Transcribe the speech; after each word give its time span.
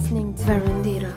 listening 0.00 0.32
to 0.32 0.42
Verandira. 0.44 1.14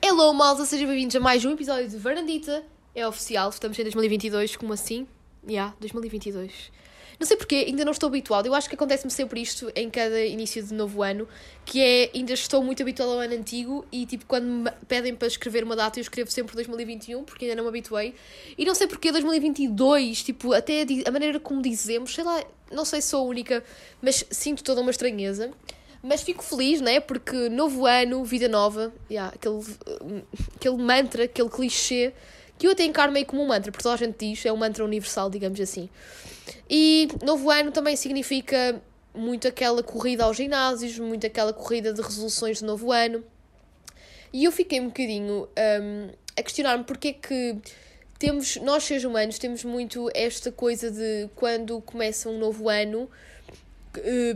Hello, 0.00 0.32
malta, 0.32 0.64
sejam 0.64 0.86
bem-vindos 0.86 1.16
a 1.16 1.20
mais 1.20 1.44
um 1.44 1.50
episódio 1.50 1.88
de 1.88 1.96
Varandita. 1.96 2.62
É 2.94 3.06
oficial, 3.06 3.50
estamos 3.50 3.76
em 3.76 3.82
2022, 3.82 4.54
como 4.54 4.72
assim? 4.72 5.06
Yeah, 5.48 5.74
2022. 5.80 6.70
Não 7.18 7.26
sei 7.26 7.36
porquê, 7.36 7.64
ainda 7.68 7.84
não 7.84 7.92
estou 7.92 8.08
habituado. 8.08 8.46
Eu 8.46 8.54
acho 8.54 8.68
que 8.68 8.74
acontece-me 8.74 9.10
sempre 9.10 9.40
isto 9.40 9.70
em 9.74 9.88
cada 9.88 10.24
início 10.24 10.62
de 10.62 10.74
novo 10.74 11.02
ano, 11.02 11.28
que 11.64 11.80
é, 11.80 12.10
ainda 12.14 12.32
estou 12.32 12.62
muito 12.62 12.82
habituado 12.82 13.12
ao 13.12 13.18
ano 13.20 13.34
antigo 13.34 13.84
e, 13.90 14.06
tipo, 14.06 14.26
quando 14.26 14.46
me 14.46 14.70
pedem 14.88 15.14
para 15.14 15.28
escrever 15.28 15.64
uma 15.64 15.76
data, 15.76 15.98
eu 15.98 16.02
escrevo 16.02 16.30
sempre 16.30 16.54
2021, 16.54 17.24
porque 17.24 17.44
ainda 17.44 17.56
não 17.56 17.64
me 17.64 17.68
habituei. 17.68 18.14
E 18.56 18.64
não 18.64 18.74
sei 18.74 18.86
porquê 18.86 19.12
2022, 19.12 20.22
tipo, 20.22 20.52
até 20.52 20.84
a, 21.06 21.10
maneira 21.10 21.38
como 21.38 21.62
dizemos, 21.62 22.14
sei 22.14 22.24
lá, 22.24 22.42
não 22.70 22.84
sei 22.84 23.00
se 23.00 23.08
sou 23.08 23.24
a 23.24 23.28
única, 23.28 23.62
mas 24.02 24.24
sinto 24.30 24.62
toda 24.64 24.80
uma 24.80 24.90
estranheza. 24.90 25.52
Mas 26.02 26.20
fico 26.20 26.44
feliz, 26.44 26.82
né? 26.82 27.00
Porque 27.00 27.48
novo 27.48 27.86
ano, 27.86 28.22
vida 28.24 28.46
nova, 28.46 28.92
yeah, 29.10 29.34
aquele, 29.34 29.54
uh, 29.54 30.22
aquele 30.54 30.76
mantra, 30.76 31.24
aquele 31.24 31.48
clichê, 31.48 32.12
que 32.58 32.66
eu 32.66 32.72
até 32.72 32.84
encaro 32.84 33.12
meio 33.12 33.26
como 33.26 33.42
um 33.42 33.46
mantra, 33.46 33.70
porque 33.70 33.82
toda 33.82 33.94
a 33.94 33.98
gente 33.98 34.16
diz, 34.18 34.44
é 34.46 34.52
um 34.52 34.56
mantra 34.56 34.84
universal, 34.84 35.28
digamos 35.28 35.60
assim. 35.60 35.88
E 36.68 37.08
novo 37.22 37.50
ano 37.50 37.72
também 37.72 37.96
significa 37.96 38.80
muito 39.14 39.46
aquela 39.46 39.82
corrida 39.82 40.24
aos 40.24 40.36
ginásios, 40.36 40.98
muito 40.98 41.26
aquela 41.26 41.52
corrida 41.52 41.92
de 41.92 42.00
resoluções 42.00 42.58
de 42.58 42.64
novo 42.64 42.92
ano. 42.92 43.24
E 44.32 44.44
eu 44.44 44.52
fiquei 44.52 44.80
um 44.80 44.86
bocadinho 44.86 45.48
hum, 45.82 46.10
a 46.36 46.42
questionar-me 46.42 46.84
porque 46.84 47.08
é 47.08 47.12
que 47.12 47.56
temos, 48.18 48.56
nós 48.56 48.84
seres 48.84 49.04
humanos, 49.04 49.38
temos 49.38 49.64
muito 49.64 50.10
esta 50.14 50.50
coisa 50.50 50.90
de 50.90 51.28
quando 51.34 51.80
começa 51.80 52.28
um 52.28 52.38
novo 52.38 52.68
ano, 52.68 53.08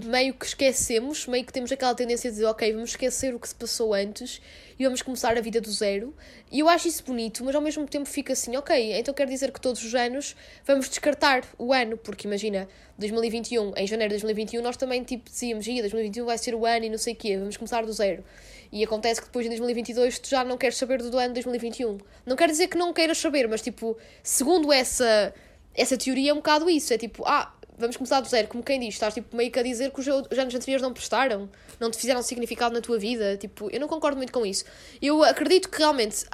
meio 0.05 0.35
que 0.35 0.47
esquecemos, 0.47 1.27
meio 1.27 1.45
que 1.45 1.53
temos 1.53 1.71
aquela 1.73 1.95
tendência 1.95 2.31
de 2.31 2.37
dizer, 2.37 2.47
ok, 2.47 2.73
vamos 2.73 2.91
esquecer 2.91 3.35
o 3.35 3.39
que 3.41 3.49
se 3.49 3.55
passou 3.55 3.95
antes 3.95 4.41
e 4.79 4.85
vamos 4.85 5.03
começar 5.03 5.37
a 5.37 5.41
vida 5.41 5.61
do 5.61 5.71
zero. 5.71 6.15
E 6.51 6.61
eu 6.61 6.69
acho 6.69 6.89
isso 6.89 7.03
bonito, 7.05 7.45
mas 7.45 7.55
ao 7.55 7.61
mesmo 7.61 7.87
tempo 7.87 8.07
fica 8.07 8.33
assim, 8.33 8.57
ok, 8.57 8.95
então 8.99 9.13
quer 9.13 9.27
dizer 9.27 9.53
que 9.53 9.61
todos 9.61 9.85
os 9.85 9.95
anos 9.95 10.37
vamos 10.65 10.89
descartar 10.89 11.45
o 11.59 11.73
ano, 11.73 11.97
porque 11.97 12.27
imagina, 12.27 12.69
2021, 12.99 13.73
em 13.77 13.87
janeiro 13.87 14.15
de 14.15 14.21
2021, 14.23 14.63
nós 14.63 14.77
também 14.77 15.03
tipo 15.03 15.29
dizíamos, 15.29 15.67
ia, 15.67 15.83
2021 15.83 16.25
vai 16.25 16.39
ser 16.39 16.55
o 16.55 16.65
ano 16.65 16.85
e 16.87 16.91
não 16.91 16.99
sei 16.99 17.15
o 17.15 17.17
quê, 17.17 17.37
vamos 17.37 17.57
começar 17.57 17.85
do 17.85 17.93
zero. 17.93 18.25
E 18.71 18.85
acontece 18.85 19.21
que 19.21 19.27
depois 19.27 19.47
em 19.47 19.49
2022 19.49 20.19
tu 20.19 20.29
já 20.29 20.45
não 20.45 20.57
queres 20.57 20.77
saber 20.77 21.03
do 21.03 21.17
ano 21.19 21.29
de 21.29 21.43
2021. 21.43 21.99
Não 22.27 22.37
quer 22.37 22.49
dizer 22.49 22.69
que 22.69 22.77
não 22.77 22.93
queiras 22.93 23.19
saber, 23.19 23.49
mas 23.49 23.63
tipo, 23.63 23.97
segundo 24.23 24.73
essa, 24.73 25.35
essa 25.75 25.97
teoria 25.97 26.31
é 26.31 26.33
um 26.33 26.37
bocado 26.37 26.69
isso, 26.69 26.93
é 26.93 26.99
tipo, 26.99 27.25
ah, 27.27 27.55
vamos 27.79 27.97
começar 27.97 28.21
do 28.21 28.29
zero, 28.29 28.49
como 28.49 28.63
quem 28.63 28.81
diz, 28.81 28.95
estás 28.95 29.15
tipo 29.15 29.37
meio 29.37 29.51
que 29.51 29.59
a 29.59 29.63
dizer 29.63 29.91
que 29.91 30.01
os 30.01 30.07
os 30.09 30.39
anos 30.39 30.55
anteriores 30.55 30.83
não 30.83 30.93
prestaram, 30.93 31.49
não 31.79 31.91
te 31.91 31.97
fizeram 31.97 32.23
significado 32.23 32.75
na 32.75 32.81
tua 32.81 32.99
vida, 32.99 33.37
tipo, 33.37 33.71
eu 33.71 33.79
não 33.81 33.87
concordo 33.89 34.17
muito 34.17 34.33
com 34.33 34.45
isso. 34.45 34.65
Eu 35.01 35.23
acredito 35.23 35.69
que 35.69 35.79
realmente 35.79 36.25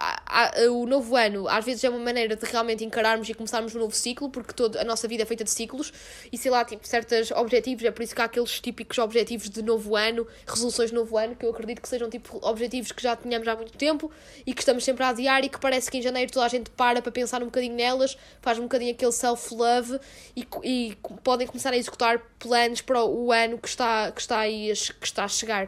o 0.70 0.86
novo 0.86 1.16
ano 1.16 1.48
às 1.48 1.64
vezes 1.64 1.84
é 1.84 1.88
uma 1.90 1.98
maneira 1.98 2.34
de 2.36 2.44
realmente 2.46 2.84
encararmos 2.84 3.28
e 3.28 3.34
começarmos 3.34 3.74
um 3.74 3.78
novo 3.78 3.94
ciclo, 3.94 4.30
porque 4.30 4.52
toda 4.52 4.80
a 4.80 4.84
nossa 4.84 5.06
vida 5.06 5.22
é 5.22 5.26
feita 5.26 5.44
de 5.44 5.50
ciclos, 5.50 5.92
e 6.32 6.38
sei 6.38 6.50
lá, 6.50 6.64
tipo, 6.64 6.86
certos 6.86 7.30
objetivos, 7.32 7.84
é 7.84 7.90
por 7.90 8.02
isso 8.02 8.14
que 8.14 8.20
há 8.22 8.24
aqueles 8.24 8.60
típicos 8.60 8.96
objetivos 8.98 9.50
de 9.50 9.62
novo 9.62 9.96
ano, 9.96 10.26
resoluções 10.46 10.90
de 10.90 10.96
novo 10.96 11.16
ano, 11.18 11.36
que 11.36 11.44
eu 11.44 11.50
acredito 11.50 11.80
que 11.82 11.88
sejam 11.88 12.08
tipo 12.08 12.38
objetivos 12.42 12.90
que 12.92 13.02
já 13.02 13.14
tínhamos 13.16 13.46
há 13.46 13.54
muito 13.54 13.76
tempo 13.76 14.10
e 14.46 14.54
que 14.54 14.60
estamos 14.62 14.82
sempre 14.84 15.04
a 15.04 15.08
adiar 15.10 15.44
e 15.44 15.48
que 15.48 15.60
parece 15.60 15.90
que 15.90 15.98
em 15.98 16.02
janeiro 16.02 16.32
toda 16.32 16.46
a 16.46 16.48
gente 16.48 16.70
para 16.70 17.02
para 17.02 17.12
pensar 17.12 17.42
um 17.42 17.46
bocadinho 17.46 17.74
nelas, 17.74 18.16
faz 18.40 18.58
um 18.58 18.62
bocadinho 18.62 18.92
aquele 18.92 19.12
self-love 19.12 19.98
e, 20.36 20.46
e 20.62 20.96
co- 21.02 21.16
podem 21.34 21.48
começar 21.48 21.72
a 21.72 21.76
executar 21.76 22.20
planos 22.38 22.80
para 22.80 23.04
o 23.04 23.32
ano 23.32 23.58
que 23.58 23.66
está, 23.66 24.12
que 24.12 24.20
está 24.20 24.38
aí 24.38 24.72
que 25.00 25.04
está 25.04 25.24
a 25.24 25.28
chegar. 25.28 25.66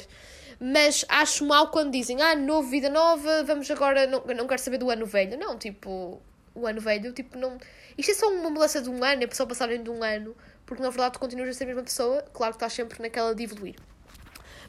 Mas 0.61 1.05
acho 1.09 1.45
mal 1.45 1.73
quando 1.73 1.91
dizem, 1.91 2.23
ah, 2.23 2.37
novo, 2.37 2.69
vida 2.69 2.89
nova, 2.89 3.43
vamos 3.43 3.69
agora, 3.69 4.07
não, 4.07 4.23
não 4.25 4.47
quero 4.47 4.61
saber 4.63 4.79
do 4.79 4.89
ano 4.89 5.05
velho. 5.05 5.37
Não, 5.37 5.59
tipo, 5.59 6.23
o 6.55 6.67
ano 6.69 6.81
velho, 6.81 7.13
tipo, 7.13 7.37
não. 7.37 7.59
Isto 7.99 8.13
é 8.13 8.15
só 8.15 8.29
uma 8.29 8.49
mudança 8.49 8.81
de 8.81 8.89
um 8.89 9.03
ano, 9.03 9.25
é 9.25 9.29
só 9.33 9.45
passagem 9.45 9.83
de 9.83 9.91
um 9.91 10.05
ano, 10.05 10.37
porque 10.65 10.81
na 10.81 10.89
verdade 10.89 11.15
tu 11.15 11.19
continuas 11.19 11.51
a 11.51 11.53
ser 11.53 11.65
a 11.65 11.67
mesma 11.67 11.83
pessoa, 11.83 12.23
claro 12.33 12.53
que 12.53 12.59
estás 12.59 12.73
sempre 12.73 13.03
naquela 13.03 13.35
de 13.35 13.43
evoluir. 13.43 13.75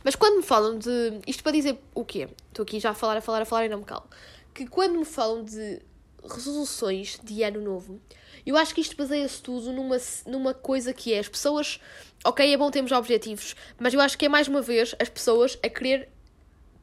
Mas 0.04 0.16
quando 0.16 0.38
me 0.38 0.44
falam 0.44 0.80
de. 0.80 1.22
Isto 1.28 1.44
para 1.44 1.52
dizer 1.52 1.78
o 1.94 2.04
quê? 2.04 2.28
Estou 2.48 2.64
aqui 2.64 2.80
já 2.80 2.90
a 2.90 2.96
falar, 2.96 3.18
a 3.18 3.22
falar, 3.22 3.44
a 3.44 3.46
falar 3.46 3.66
e 3.66 3.70
não 3.70 3.80
me 3.80 3.86
calo. 3.86 4.10
Que 4.52 4.66
quando 4.66 4.98
me 4.98 5.06
falam 5.06 5.44
de 5.44 5.80
resoluções 6.24 7.20
de 7.24 7.44
ano 7.44 7.62
novo, 7.62 8.02
eu 8.50 8.56
acho 8.58 8.74
que 8.74 8.82
isto 8.82 8.96
baseia-se 8.96 9.42
tudo 9.42 9.74
numa, 9.74 9.98
numa 10.26 10.54
coisa 10.54 10.94
que 10.94 11.14
é 11.14 11.20
as 11.20 11.28
pessoas. 11.28 11.80
Ok, 12.24 12.54
é 12.54 12.58
bom 12.58 12.72
termos 12.72 12.92
objetivos, 12.92 13.56
mas 13.78 13.94
eu 13.94 14.02
acho 14.02 14.18
que 14.18 14.26
é 14.26 14.30
mais 14.30 14.48
uma 14.48 14.62
vez 14.62 14.96
as 15.00 15.10
pessoas 15.10 15.58
a 15.62 15.70
querer 15.70 16.10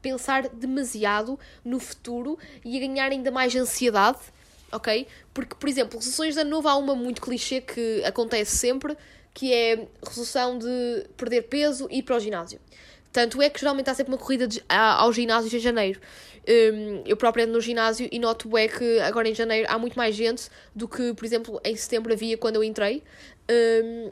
pensar 0.02 0.48
demasiado 0.48 1.38
no 1.64 1.80
futuro 1.80 2.38
e 2.62 2.76
a 2.76 2.80
ganhar 2.80 3.10
ainda 3.10 3.30
mais 3.30 3.56
ansiedade, 3.56 4.18
ok? 4.70 5.06
Porque, 5.32 5.54
por 5.54 5.68
exemplo, 5.68 5.98
resoluções 5.98 6.34
de 6.34 6.40
ano 6.40 6.50
novo 6.50 6.68
há 6.68 6.76
uma 6.76 6.94
muito 6.94 7.22
clichê 7.22 7.62
que 7.62 8.04
acontece 8.04 8.56
sempre, 8.56 8.96
que 9.32 9.52
é 9.52 9.88
resolução 10.06 10.58
de 10.58 11.06
perder 11.16 11.42
peso 11.42 11.88
e 11.90 11.98
ir 11.98 12.02
para 12.02 12.16
o 12.16 12.20
ginásio. 12.20 12.60
Tanto 13.14 13.40
é 13.40 13.48
que 13.48 13.60
geralmente 13.60 13.88
há 13.88 13.94
sempre 13.94 14.12
uma 14.12 14.18
corrida 14.18 14.44
de, 14.44 14.60
a, 14.68 14.94
aos 14.94 15.14
ginásios 15.14 15.54
em 15.54 15.60
janeiro. 15.60 16.00
Hum, 16.48 17.04
eu 17.06 17.16
próprio 17.16 17.44
ando 17.44 17.52
no 17.52 17.60
ginásio 17.60 18.08
e 18.10 18.18
noto 18.18 18.58
é 18.58 18.66
que 18.66 18.98
agora 18.98 19.28
em 19.28 19.34
janeiro 19.34 19.68
há 19.70 19.78
muito 19.78 19.96
mais 19.96 20.16
gente 20.16 20.50
do 20.74 20.88
que, 20.88 21.14
por 21.14 21.24
exemplo, 21.24 21.60
em 21.64 21.76
setembro 21.76 22.12
havia 22.12 22.36
quando 22.36 22.56
eu 22.56 22.64
entrei. 22.64 23.04
Hum, 23.48 24.10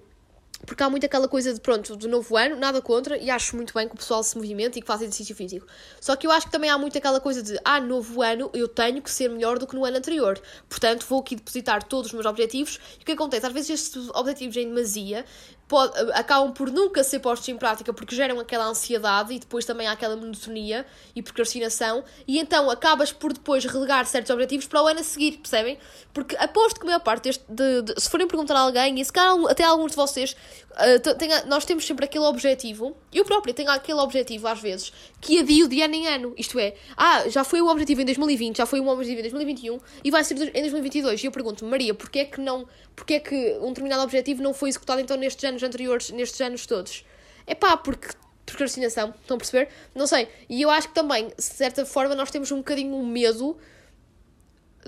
porque 0.64 0.80
há 0.84 0.88
muito 0.88 1.04
aquela 1.04 1.26
coisa 1.26 1.52
de, 1.52 1.60
pronto, 1.60 1.96
do 1.96 2.08
novo 2.08 2.36
ano, 2.36 2.54
nada 2.54 2.80
contra, 2.80 3.18
e 3.18 3.28
acho 3.28 3.56
muito 3.56 3.74
bem 3.74 3.88
que 3.88 3.94
o 3.94 3.98
pessoal 3.98 4.22
se 4.22 4.36
movimente 4.36 4.78
e 4.78 4.80
que 4.80 4.86
faça 4.86 5.02
exercício 5.02 5.34
físico. 5.34 5.66
Só 6.00 6.14
que 6.14 6.24
eu 6.24 6.30
acho 6.30 6.46
que 6.46 6.52
também 6.52 6.70
há 6.70 6.78
muito 6.78 6.96
aquela 6.96 7.18
coisa 7.18 7.42
de, 7.42 7.58
ah, 7.64 7.80
novo 7.80 8.22
ano, 8.22 8.48
eu 8.54 8.68
tenho 8.68 9.02
que 9.02 9.10
ser 9.10 9.28
melhor 9.28 9.58
do 9.58 9.66
que 9.66 9.74
no 9.74 9.84
ano 9.84 9.96
anterior. 9.96 10.40
Portanto, 10.68 11.04
vou 11.08 11.18
aqui 11.18 11.34
depositar 11.34 11.82
todos 11.82 12.06
os 12.06 12.12
meus 12.12 12.26
objetivos. 12.26 12.78
E 13.00 13.02
o 13.02 13.04
que 13.04 13.10
acontece? 13.10 13.44
Às 13.44 13.52
vezes 13.52 13.70
estes 13.70 14.08
objetivos 14.10 14.56
em 14.56 14.68
demasia 14.68 15.24
pode, 15.72 15.98
acabam 16.12 16.52
por 16.52 16.70
nunca 16.70 17.02
ser 17.02 17.18
postos 17.20 17.48
em 17.48 17.56
prática 17.56 17.94
porque 17.94 18.14
geram 18.14 18.38
aquela 18.38 18.66
ansiedade 18.66 19.32
e 19.32 19.38
depois 19.38 19.64
também 19.64 19.86
há 19.86 19.92
aquela 19.92 20.14
monotonia 20.14 20.84
e 21.16 21.22
procrastinação. 21.22 22.04
E 22.28 22.38
então 22.38 22.70
acabas 22.70 23.10
por 23.10 23.32
depois 23.32 23.64
relegar 23.64 24.04
certos 24.04 24.30
objetivos 24.30 24.66
para 24.66 24.82
o 24.82 24.86
ano 24.86 25.00
a 25.00 25.02
seguir, 25.02 25.38
percebem? 25.38 25.78
Porque 26.12 26.36
aposto 26.36 26.78
que 26.78 26.82
a 26.82 26.88
maior 26.88 27.00
parte 27.00 27.24
deste, 27.24 27.42
de, 27.48 27.80
de- 27.80 27.94
se 27.98 28.10
forem 28.10 28.26
perguntar 28.28 28.54
a 28.54 28.60
alguém, 28.60 29.00
e 29.00 29.04
se 29.04 29.10
calhar 29.10 29.34
até 29.48 29.64
alguns 29.64 29.92
de 29.92 29.96
vocês, 29.96 30.36
uh, 30.76 31.48
nós 31.48 31.64
temos 31.64 31.86
sempre 31.86 32.04
aquele 32.04 32.24
objetivo, 32.24 32.96
eu 33.12 33.24
própria 33.24 33.52
tenho 33.54 33.70
aquele 33.70 34.00
objetivo 34.00 34.48
às 34.48 34.60
vezes, 34.60 34.92
que 35.20 35.38
adio 35.38 35.68
de 35.68 35.82
ano 35.82 35.94
em 35.94 36.06
ano. 36.06 36.34
Isto 36.36 36.58
é, 36.58 36.74
ah, 36.96 37.28
já 37.28 37.44
foi 37.44 37.60
um 37.62 37.68
objetivo 37.68 38.02
em 38.02 38.04
2020, 38.04 38.56
já 38.58 38.66
foi 38.66 38.80
um 38.80 38.88
objetivo 38.88 39.20
em 39.20 39.22
2021 39.22 39.78
e 40.04 40.10
vai 40.10 40.24
ser 40.24 40.34
em 40.34 40.60
2022. 40.60 41.22
E 41.22 41.26
eu 41.26 41.32
pergunto, 41.32 41.64
Maria, 41.64 41.94
porquê 41.94 42.20
é 42.20 42.24
que 42.24 42.40
não, 42.40 42.66
porquê 42.94 43.14
é 43.14 43.20
que 43.20 43.58
um 43.60 43.68
determinado 43.68 44.02
objetivo 44.02 44.42
não 44.42 44.54
foi 44.54 44.68
executado 44.68 45.00
então 45.00 45.16
nestes 45.16 45.44
anos 45.44 45.62
anteriores, 45.62 46.10
nestes 46.10 46.40
anos 46.40 46.66
todos? 46.66 47.04
É 47.46 47.54
pá, 47.54 47.76
porque 47.76 48.08
procrastinação, 48.46 49.14
estão 49.20 49.36
a 49.36 49.38
perceber? 49.38 49.68
Não 49.94 50.06
sei. 50.06 50.28
E 50.48 50.62
eu 50.62 50.70
acho 50.70 50.88
que 50.88 50.94
também, 50.94 51.28
de 51.28 51.42
certa 51.42 51.84
forma, 51.86 52.14
nós 52.14 52.30
temos 52.30 52.50
um 52.50 52.58
bocadinho 52.58 52.94
um 52.94 53.06
medo 53.06 53.56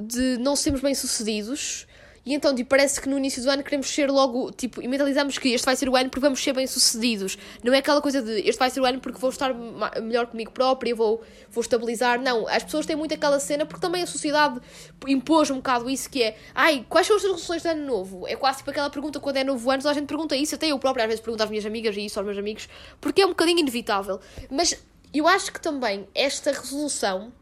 de 0.00 0.38
não 0.38 0.56
sermos 0.56 0.80
bem 0.80 0.94
sucedidos 0.94 1.86
e 2.24 2.34
então 2.34 2.54
tipo, 2.54 2.70
parece 2.70 3.00
que 3.00 3.08
no 3.08 3.18
início 3.18 3.42
do 3.42 3.50
ano 3.50 3.62
queremos 3.62 3.88
ser 3.88 4.10
logo 4.10 4.50
tipo, 4.52 4.82
e 4.82 4.88
mentalizamos 4.88 5.38
que 5.38 5.48
este 5.50 5.64
vai 5.64 5.76
ser 5.76 5.88
o 5.88 5.96
ano 5.96 6.10
porque 6.10 6.20
vamos 6.20 6.42
ser 6.42 6.52
bem 6.52 6.66
sucedidos 6.66 7.38
não 7.62 7.72
é 7.72 7.78
aquela 7.78 8.00
coisa 8.00 8.22
de 8.22 8.40
este 8.40 8.58
vai 8.58 8.70
ser 8.70 8.80
o 8.80 8.84
ano 8.84 9.00
porque 9.00 9.18
vou 9.18 9.30
estar 9.30 9.54
melhor 10.02 10.26
comigo 10.26 10.50
própria 10.50 10.94
vou, 10.94 11.22
vou 11.50 11.62
estabilizar, 11.62 12.20
não, 12.20 12.48
as 12.48 12.62
pessoas 12.62 12.86
têm 12.86 12.96
muito 12.96 13.14
aquela 13.14 13.38
cena 13.40 13.66
porque 13.66 13.80
também 13.80 14.02
a 14.02 14.06
sociedade 14.06 14.60
impôs 15.06 15.50
um 15.50 15.56
bocado 15.56 15.88
isso 15.90 16.08
que 16.08 16.22
é, 16.22 16.36
ai, 16.54 16.84
quais 16.88 17.06
são 17.06 17.16
as 17.16 17.22
resoluções 17.22 17.62
de 17.62 17.68
ano 17.68 17.86
novo? 17.86 18.26
É 18.26 18.36
quase 18.36 18.58
tipo 18.58 18.70
aquela 18.70 18.90
pergunta 18.90 19.20
quando 19.20 19.36
é 19.36 19.44
novo 19.44 19.70
ano, 19.70 19.88
a 19.88 19.92
gente 19.92 20.06
pergunta 20.06 20.36
isso, 20.36 20.54
até 20.54 20.68
eu 20.68 20.78
própria 20.78 21.04
às 21.04 21.08
vezes 21.08 21.22
pergunto 21.22 21.42
às 21.42 21.50
minhas 21.50 21.66
amigas 21.66 21.96
e 21.96 22.04
isso 22.04 22.18
aos 22.18 22.26
meus 22.26 22.38
amigos, 22.38 22.68
porque 23.00 23.22
é 23.22 23.26
um 23.26 23.30
bocadinho 23.30 23.60
inevitável. 23.60 24.20
Mas 24.50 24.76
eu 25.12 25.28
acho 25.28 25.52
que 25.52 25.60
também 25.60 26.08
esta 26.14 26.52
resolução 26.52 27.32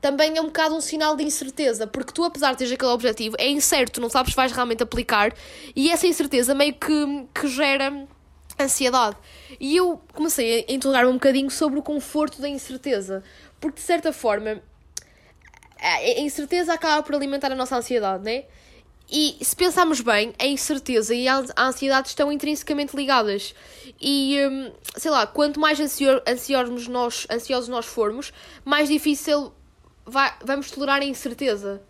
também 0.00 0.36
é 0.36 0.40
um 0.40 0.46
bocado 0.46 0.74
um 0.74 0.80
sinal 0.80 1.16
de 1.16 1.24
incerteza, 1.24 1.86
porque 1.86 2.12
tu, 2.12 2.24
apesar 2.24 2.52
de 2.52 2.58
teres 2.58 2.72
aquele 2.72 2.90
objetivo, 2.90 3.36
é 3.38 3.48
incerto, 3.48 4.00
não 4.00 4.08
sabes 4.08 4.32
se 4.32 4.36
vais 4.36 4.52
realmente 4.52 4.82
aplicar, 4.82 5.32
e 5.74 5.90
essa 5.90 6.06
incerteza 6.06 6.54
meio 6.54 6.74
que, 6.74 7.26
que 7.34 7.48
gera 7.48 8.06
ansiedade. 8.58 9.16
E 9.58 9.76
eu 9.76 10.00
comecei 10.14 10.66
a 10.68 10.72
interrogar-me 10.72 11.10
um 11.10 11.14
bocadinho 11.14 11.50
sobre 11.50 11.78
o 11.78 11.82
conforto 11.82 12.40
da 12.40 12.48
incerteza, 12.48 13.22
porque 13.60 13.80
de 13.80 13.86
certa 13.86 14.12
forma 14.12 14.62
a 15.80 16.20
incerteza 16.20 16.72
acaba 16.72 17.02
por 17.02 17.14
alimentar 17.14 17.52
a 17.52 17.54
nossa 17.54 17.76
ansiedade, 17.76 18.24
né? 18.24 18.44
E 19.10 19.38
se 19.40 19.56
pensarmos 19.56 20.02
bem, 20.02 20.34
a 20.38 20.46
incerteza 20.46 21.14
e 21.14 21.26
a 21.26 21.42
ansiedade 21.56 22.08
estão 22.08 22.30
intrinsecamente 22.30 22.94
ligadas. 22.94 23.54
E, 23.98 24.38
hum, 24.46 24.70
sei 24.96 25.10
lá, 25.10 25.26
quanto 25.26 25.58
mais 25.58 25.80
ansio 25.80 26.20
ansiosos, 26.28 26.86
nós, 26.88 27.26
ansiosos 27.30 27.68
nós 27.68 27.86
formos, 27.86 28.34
mais 28.66 28.86
difícil 28.86 29.50
vai, 30.08 30.32
vamos 30.44 30.70
tolerar 30.70 31.02
a 31.02 31.04
incerteza. 31.04 31.80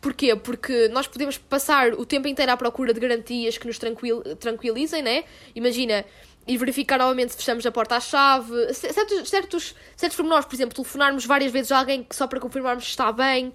Porquê? 0.00 0.36
Porque 0.36 0.88
nós 0.88 1.08
podemos 1.08 1.36
passar 1.36 1.92
o 1.92 2.06
tempo 2.06 2.28
inteiro 2.28 2.52
à 2.52 2.56
procura 2.56 2.94
de 2.94 3.00
garantias 3.00 3.58
que 3.58 3.66
nos 3.66 3.78
tranquil 3.78 4.22
tranquilizem, 4.36 5.02
né? 5.02 5.24
Imagina, 5.56 6.04
e 6.46 6.56
verificar 6.56 6.98
novamente 6.98 7.32
se 7.32 7.36
fechamos 7.36 7.66
a 7.66 7.72
porta 7.72 7.96
à 7.96 8.00
chave, 8.00 8.72
certos, 8.72 9.28
certos, 9.28 9.74
certos 9.96 10.16
pormenores, 10.16 10.46
por 10.46 10.54
exemplo, 10.54 10.74
telefonarmos 10.74 11.26
várias 11.26 11.52
vezes 11.52 11.72
a 11.72 11.78
alguém 11.78 12.06
só 12.10 12.26
para 12.26 12.38
confirmarmos 12.38 12.84
se 12.84 12.90
está 12.90 13.10
bem. 13.10 13.52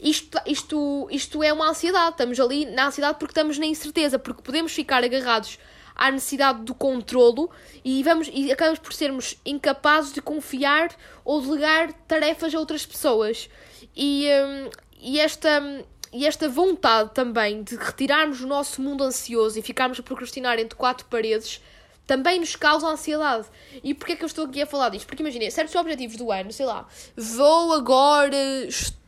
Isto, 0.00 0.38
isto, 0.46 1.08
isto 1.10 1.42
é 1.42 1.52
uma 1.52 1.68
ansiedade, 1.68 2.12
estamos 2.12 2.38
ali 2.38 2.64
na 2.64 2.86
ansiedade 2.86 3.18
porque 3.18 3.32
estamos 3.32 3.58
na 3.58 3.66
incerteza, 3.66 4.18
porque 4.18 4.42
podemos 4.42 4.72
ficar 4.72 5.04
agarrados 5.04 5.58
à 6.00 6.10
necessidade 6.10 6.62
do 6.62 6.74
controlo 6.74 7.50
e, 7.84 8.02
vamos, 8.02 8.30
e 8.32 8.50
acabamos 8.50 8.78
por 8.78 8.94
sermos 8.94 9.38
incapazes 9.44 10.14
de 10.14 10.22
confiar 10.22 10.88
ou 11.22 11.42
delegar 11.42 11.92
tarefas 12.08 12.54
a 12.54 12.58
outras 12.58 12.86
pessoas. 12.86 13.50
E, 13.94 14.26
hum, 14.26 14.70
e 14.98 15.20
esta, 15.20 15.84
e 16.10 16.26
esta 16.26 16.48
vontade 16.48 17.10
também 17.12 17.62
de 17.62 17.76
retirarmos 17.76 18.40
o 18.40 18.46
nosso 18.46 18.80
mundo 18.80 19.04
ansioso 19.04 19.58
e 19.58 19.62
ficarmos 19.62 20.00
a 20.00 20.02
procrastinar 20.02 20.58
entre 20.58 20.74
quatro 20.74 21.04
paredes 21.04 21.60
também 22.06 22.40
nos 22.40 22.56
causa 22.56 22.88
ansiedade. 22.88 23.46
E 23.84 23.92
porquê 23.92 24.14
é 24.14 24.16
que 24.16 24.24
eu 24.24 24.26
estou 24.26 24.46
aqui 24.46 24.62
a 24.62 24.66
falar 24.66 24.88
disto? 24.88 25.06
Porque 25.06 25.22
imaginem, 25.22 25.50
certos 25.50 25.74
objetivos 25.74 26.16
do 26.16 26.32
ano, 26.32 26.50
sei 26.50 26.64
lá, 26.64 26.88
vou 27.14 27.74
agora, 27.74 28.36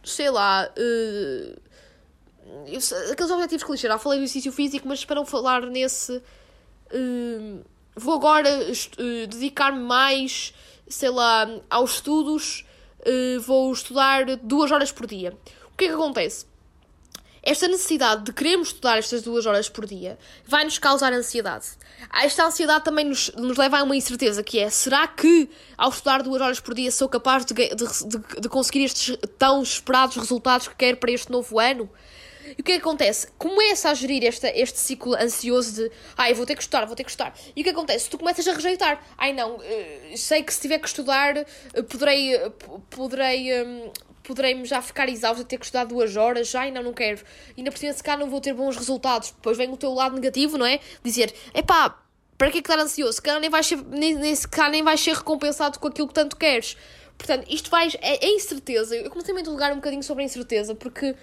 sei 0.05 0.31
lá, 0.31 0.71
uh, 0.79 1.61
aqueles 3.11 3.31
objetivos 3.33 3.65
clichê, 3.65 3.89
já 3.89 3.99
falei 3.99 4.19
do 4.19 4.25
exercício 4.25 4.53
físico, 4.53 4.87
mas 4.87 5.05
para 5.05 5.17
não 5.17 5.25
falar 5.25 5.62
nesse, 5.62 6.23
uh, 6.93 7.65
vou 7.97 8.15
agora 8.15 8.49
uh, 8.49 9.27
dedicar-me 9.27 9.81
mais, 9.81 10.55
sei 10.89 11.11
lá, 11.11 11.49
aos 11.69 11.94
estudos, 11.94 12.65
vou 13.44 13.73
estudar 13.73 14.37
duas 14.37 14.71
horas 14.71 14.93
por 14.93 15.09
dia 15.09 15.37
o 15.73 15.77
que 15.77 15.85
é 15.85 15.89
que 15.89 15.94
acontece? 15.94 16.47
Esta 17.43 17.67
necessidade 17.67 18.23
de 18.23 18.33
querermos 18.33 18.69
estudar 18.69 18.99
estas 18.99 19.23
duas 19.23 19.47
horas 19.47 19.69
por 19.69 19.85
dia 19.85 20.17
vai 20.47 20.62
nos 20.62 20.79
causar 20.79 21.12
ansiedade. 21.12 21.67
Esta 22.23 22.47
ansiedade 22.47 22.85
também 22.85 23.05
nos, 23.05 23.31
nos 23.31 23.56
leva 23.56 23.79
a 23.79 23.83
uma 23.83 23.97
incerteza 23.97 24.44
que 24.44 24.61
é: 24.61 24.71
será 24.71 25.09
que 25.09 25.50
ao 25.77 25.91
estudar 25.91 26.23
duas 26.23 26.41
horas 26.41 26.61
por 26.61 26.75
dia 26.75 26.93
sou 26.93 27.09
capaz 27.09 27.44
de, 27.44 27.53
de, 27.53 27.75
de, 27.75 28.41
de 28.43 28.49
conseguir 28.49 28.85
estes 28.85 29.17
tão 29.39 29.61
esperados 29.61 30.17
resultados 30.17 30.69
que 30.69 30.77
quero 30.77 30.99
para 30.99 31.11
este 31.11 31.33
novo 31.33 31.59
ano? 31.59 31.91
E 32.56 32.60
o 32.60 32.64
que 32.64 32.72
é 32.72 32.75
que 32.76 32.81
acontece? 32.81 33.28
Começa 33.38 33.90
a 33.90 33.94
gerir 33.94 34.25
esta, 34.25 34.49
este 34.49 34.78
ciclo 34.78 35.14
ansioso 35.14 35.75
de 35.75 35.93
ai, 36.16 36.34
vou 36.34 36.46
ter 36.46 36.54
que 36.54 36.62
estudar, 36.62 36.87
vou 36.87 36.96
ter 36.96 37.04
que 37.04 37.10
estudar. 37.10 37.34
E 37.54 37.60
o 37.60 37.64
que 37.64 37.70
acontece? 37.70 38.08
Tu 38.08 38.19
começas 38.19 38.46
a 38.46 38.52
rejeitar. 38.52 39.02
Ai 39.16 39.32
não, 39.32 39.60
eh, 39.62 40.14
sei 40.16 40.43
que 40.43 40.52
se 40.52 40.60
tiver 40.60 40.78
que 40.78 40.87
estudar 40.87 41.37
eh, 41.37 41.46
poderei, 41.88 42.34
eh, 42.34 42.50
poderei 42.90 43.62
hum, 43.62 43.90
poderei-me 44.22 44.64
já 44.64 44.81
ficar 44.81 45.08
exausto 45.08 45.43
de 45.43 45.49
ter 45.49 45.58
que 45.58 45.64
estudar 45.64 45.84
duas 45.84 46.16
horas, 46.16 46.49
já 46.49 46.62
ainda 46.62 46.82
não 46.82 46.93
quero. 46.93 47.22
Ainda 47.56 47.70
por 47.70 47.78
cima, 47.78 47.93
se 47.93 48.02
cá 48.02 48.16
não 48.16 48.31
vou 48.31 48.40
ter 48.40 48.55
bons 48.55 48.76
resultados. 48.76 49.31
Depois 49.31 49.56
vem 49.56 49.70
o 49.70 49.76
teu 49.76 49.93
lado 49.93 50.14
negativo, 50.14 50.56
não 50.56 50.66
é? 50.66 50.81
Dizer, 51.02 51.34
epá, 51.55 51.98
para 52.38 52.50
que 52.50 52.58
é 52.58 52.62
que 52.62 52.70
estar 52.70 52.82
ansioso? 52.82 53.14
Se 53.14 53.22
cá 53.22 53.38
nem 53.38 53.50
vais 53.50 53.66
ser, 53.66 53.84
nem, 53.84 54.34
se 54.34 54.48
cá 54.48 54.69
nem 54.69 54.82
vais 54.82 55.00
ser 55.00 55.14
recompensado 55.14 55.78
com 55.78 55.88
aquilo 55.88 56.08
que 56.08 56.14
tanto 56.14 56.37
queres. 56.37 56.76
Portanto, 57.16 57.46
isto 57.48 57.70
vai, 57.70 57.88
é, 58.00 58.26
é 58.26 58.31
incerteza. 58.34 58.96
Eu 58.96 59.10
comecei 59.10 59.32
a 59.32 59.34
me 59.34 59.43
interrogar 59.43 59.72
um 59.72 59.76
bocadinho 59.76 60.02
sobre 60.02 60.22
a 60.22 60.26
incerteza, 60.26 60.75
porque 60.75 61.14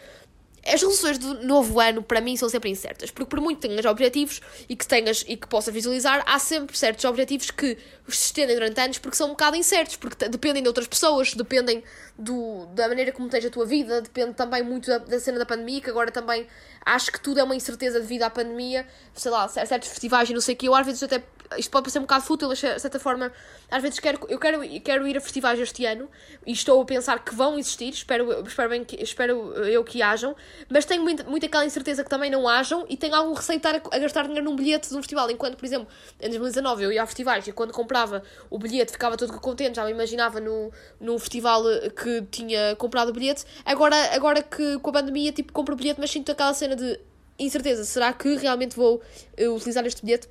as 0.66 0.74
resoluções 0.74 1.18
do 1.18 1.46
novo 1.46 1.80
ano, 1.80 2.04
para 2.04 2.22
mim, 2.22 2.36
são 2.36 2.50
sempre 2.50 2.70
incertas. 2.70 3.12
Porque, 3.12 3.30
por 3.30 3.42
muito 3.42 3.62
que 3.62 3.68
tenhas 3.68 3.86
objetivos 3.86 4.42
e 4.68 4.76
que 4.76 4.88
tenhas 4.88 5.24
e 5.28 5.36
que 5.36 5.48
possa 5.48 5.72
visualizar, 5.72 6.24
há 6.26 6.40
sempre 6.40 6.78
certos 6.78 7.06
objetivos 7.06 7.52
que 7.52 7.78
se 8.08 8.26
estendem 8.26 8.56
durante 8.56 8.80
anos 8.80 8.98
porque 8.98 9.16
são 9.16 9.28
um 9.28 9.32
bocado 9.32 9.56
incertos, 9.56 9.96
porque 9.96 10.28
dependem 10.28 10.62
de 10.62 10.68
outras 10.68 10.88
pessoas, 10.88 11.34
dependem 11.34 11.84
do, 12.18 12.66
da 12.74 12.88
maneira 12.88 13.12
como 13.12 13.30
tens 13.30 13.46
a 13.46 13.50
tua 13.50 13.66
vida, 13.66 14.02
depende 14.02 14.34
também 14.34 14.64
muito 14.64 14.88
da, 14.88 14.98
da, 14.98 15.20
cena 15.20 15.38
da 15.38 15.46
pandemia, 15.46 15.82
que 15.82 15.90
agora 15.90 16.12
também 16.12 16.48
acho 16.86 17.12
que 17.12 17.20
tudo 17.20 17.40
é 17.40 17.44
uma 17.44 17.56
incerteza 17.56 18.00
devido 18.00 18.24
à 18.24 18.30
pandemia. 18.30 18.86
Sei 19.14 19.32
lá, 19.32 19.48
certos 19.48 19.90
festivais 19.90 20.30
e 20.30 20.34
não 20.34 20.42
sei 20.42 20.56
o 20.56 20.58
que. 20.58 20.68
Eu, 20.68 20.76
às 20.76 20.86
vezes, 20.86 21.04
até 21.04 21.24
isto 21.58 21.72
pode 21.72 21.84
parecer 21.84 22.00
um 22.00 22.04
bocado 22.04 22.24
fútil, 22.24 22.50
de 22.50 22.56
certa 22.56 23.00
forma, 23.00 23.32
às 23.72 23.82
vezes 23.82 24.00
quero, 24.00 24.20
eu 24.30 24.38
quero, 24.38 24.62
quero 24.82 25.08
ir 25.08 25.18
a 25.18 25.22
festivais 25.22 25.60
este 25.60 25.86
ano 25.86 26.10
e 26.46 26.52
estou 26.52 26.82
a 26.82 26.86
pensar 26.86 27.24
que 27.24 27.34
vão 27.34 27.58
existir, 27.58 27.90
espero, 27.90 28.46
espero, 28.46 28.70
bem 28.70 28.84
que, 28.84 29.02
espero 29.02 29.54
eu 29.66 29.84
que 29.84 30.02
hajam, 30.02 30.36
mas 30.70 30.86
tenho 30.86 31.02
muito, 31.02 31.30
muito 31.30 31.46
aquela 31.46 31.66
incerteza 31.66 32.04
que 32.04 32.10
também 32.10 32.30
não 32.30 32.48
hajam 32.48 32.86
e 32.90 32.98
tenho 32.98 33.16
algum 33.16 33.34
receio 33.34 33.60
de 33.60 33.68
estar 33.68 33.76
a, 33.76 33.96
a 33.96 34.00
gastar 34.00 34.24
dinheiro 34.24 34.46
num 34.46 34.56
bilhete 34.56 34.90
de 34.90 34.96
um 34.96 34.98
festival, 34.98 35.30
enquanto, 35.30 35.58
por 35.58 35.66
exemplo, 35.66 35.88
em 36.20 36.30
2019 36.30 36.84
eu 36.84 36.92
ia 36.92 37.04
a 37.04 37.06
festivais 37.06 37.48
e 37.48 37.52
quando 37.52 37.72
comprava 37.72 38.24
o 38.50 38.58
bilhete 38.58 38.92
ficava 38.92 39.18
todo 39.18 39.34
contente, 39.40 39.76
já 39.76 39.86
me 39.86 39.92
imaginava 39.92 40.40
no, 40.40 40.72
num 41.00 41.18
festival 41.18 41.64
que 42.02 42.22
tinha 42.32 42.76
comprado 42.76 43.10
o 43.10 43.14
bilhete, 43.14 43.46
agora, 43.66 43.96
agora 44.16 44.42
que 44.42 44.80
com 44.80 44.90
a 44.90 44.94
pandemia, 44.94 45.32
tipo, 45.32 45.54
compro 45.54 45.74
o 45.74 45.78
bilhete, 45.78 46.00
mas 46.00 46.12
sinto 46.12 46.32
aquela 46.32 46.54
cena 46.54 46.76
de 46.76 47.00
incerteza, 47.38 47.84
será 47.86 48.12
que 48.14 48.36
realmente 48.36 48.76
vou 48.76 49.02
uh, 49.40 49.56
utilizar 49.56 49.86
este 49.86 50.04
bilhete? 50.04 50.28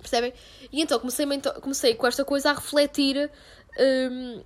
Percebem? 0.00 0.32
E 0.72 0.80
então 0.80 0.98
comecei, 0.98 1.26
comecei 1.60 1.94
com 1.94 2.06
esta 2.06 2.24
coisa 2.24 2.50
a 2.50 2.54
refletir 2.54 3.30
hum, 3.78 4.42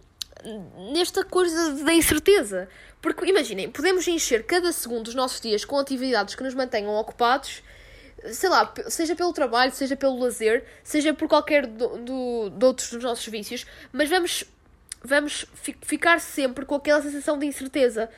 nesta 0.92 1.24
coisa 1.24 1.74
da 1.84 1.92
incerteza. 1.92 2.68
Porque 3.00 3.26
imaginem, 3.26 3.70
podemos 3.70 4.06
encher 4.08 4.44
cada 4.44 4.72
segundo 4.72 5.04
dos 5.04 5.14
nossos 5.14 5.40
dias 5.40 5.64
com 5.64 5.78
atividades 5.78 6.34
que 6.34 6.42
nos 6.42 6.54
mantenham 6.54 6.94
ocupados, 6.94 7.62
sei 8.32 8.48
lá, 8.48 8.72
seja 8.88 9.14
pelo 9.14 9.32
trabalho, 9.32 9.72
seja 9.72 9.96
pelo 9.96 10.18
lazer, 10.18 10.64
seja 10.82 11.12
por 11.12 11.28
qualquer 11.28 11.66
do, 11.66 11.98
do, 11.98 12.50
de 12.50 12.64
outros 12.64 12.90
dos 12.90 13.02
nossos 13.02 13.26
vícios, 13.26 13.66
mas 13.92 14.08
vamos, 14.08 14.44
vamos 15.02 15.44
fi 15.54 15.76
ficar 15.82 16.20
sempre 16.20 16.64
com 16.64 16.74
aquela 16.74 17.02
sensação 17.02 17.38
de 17.38 17.46
incerteza. 17.46 18.08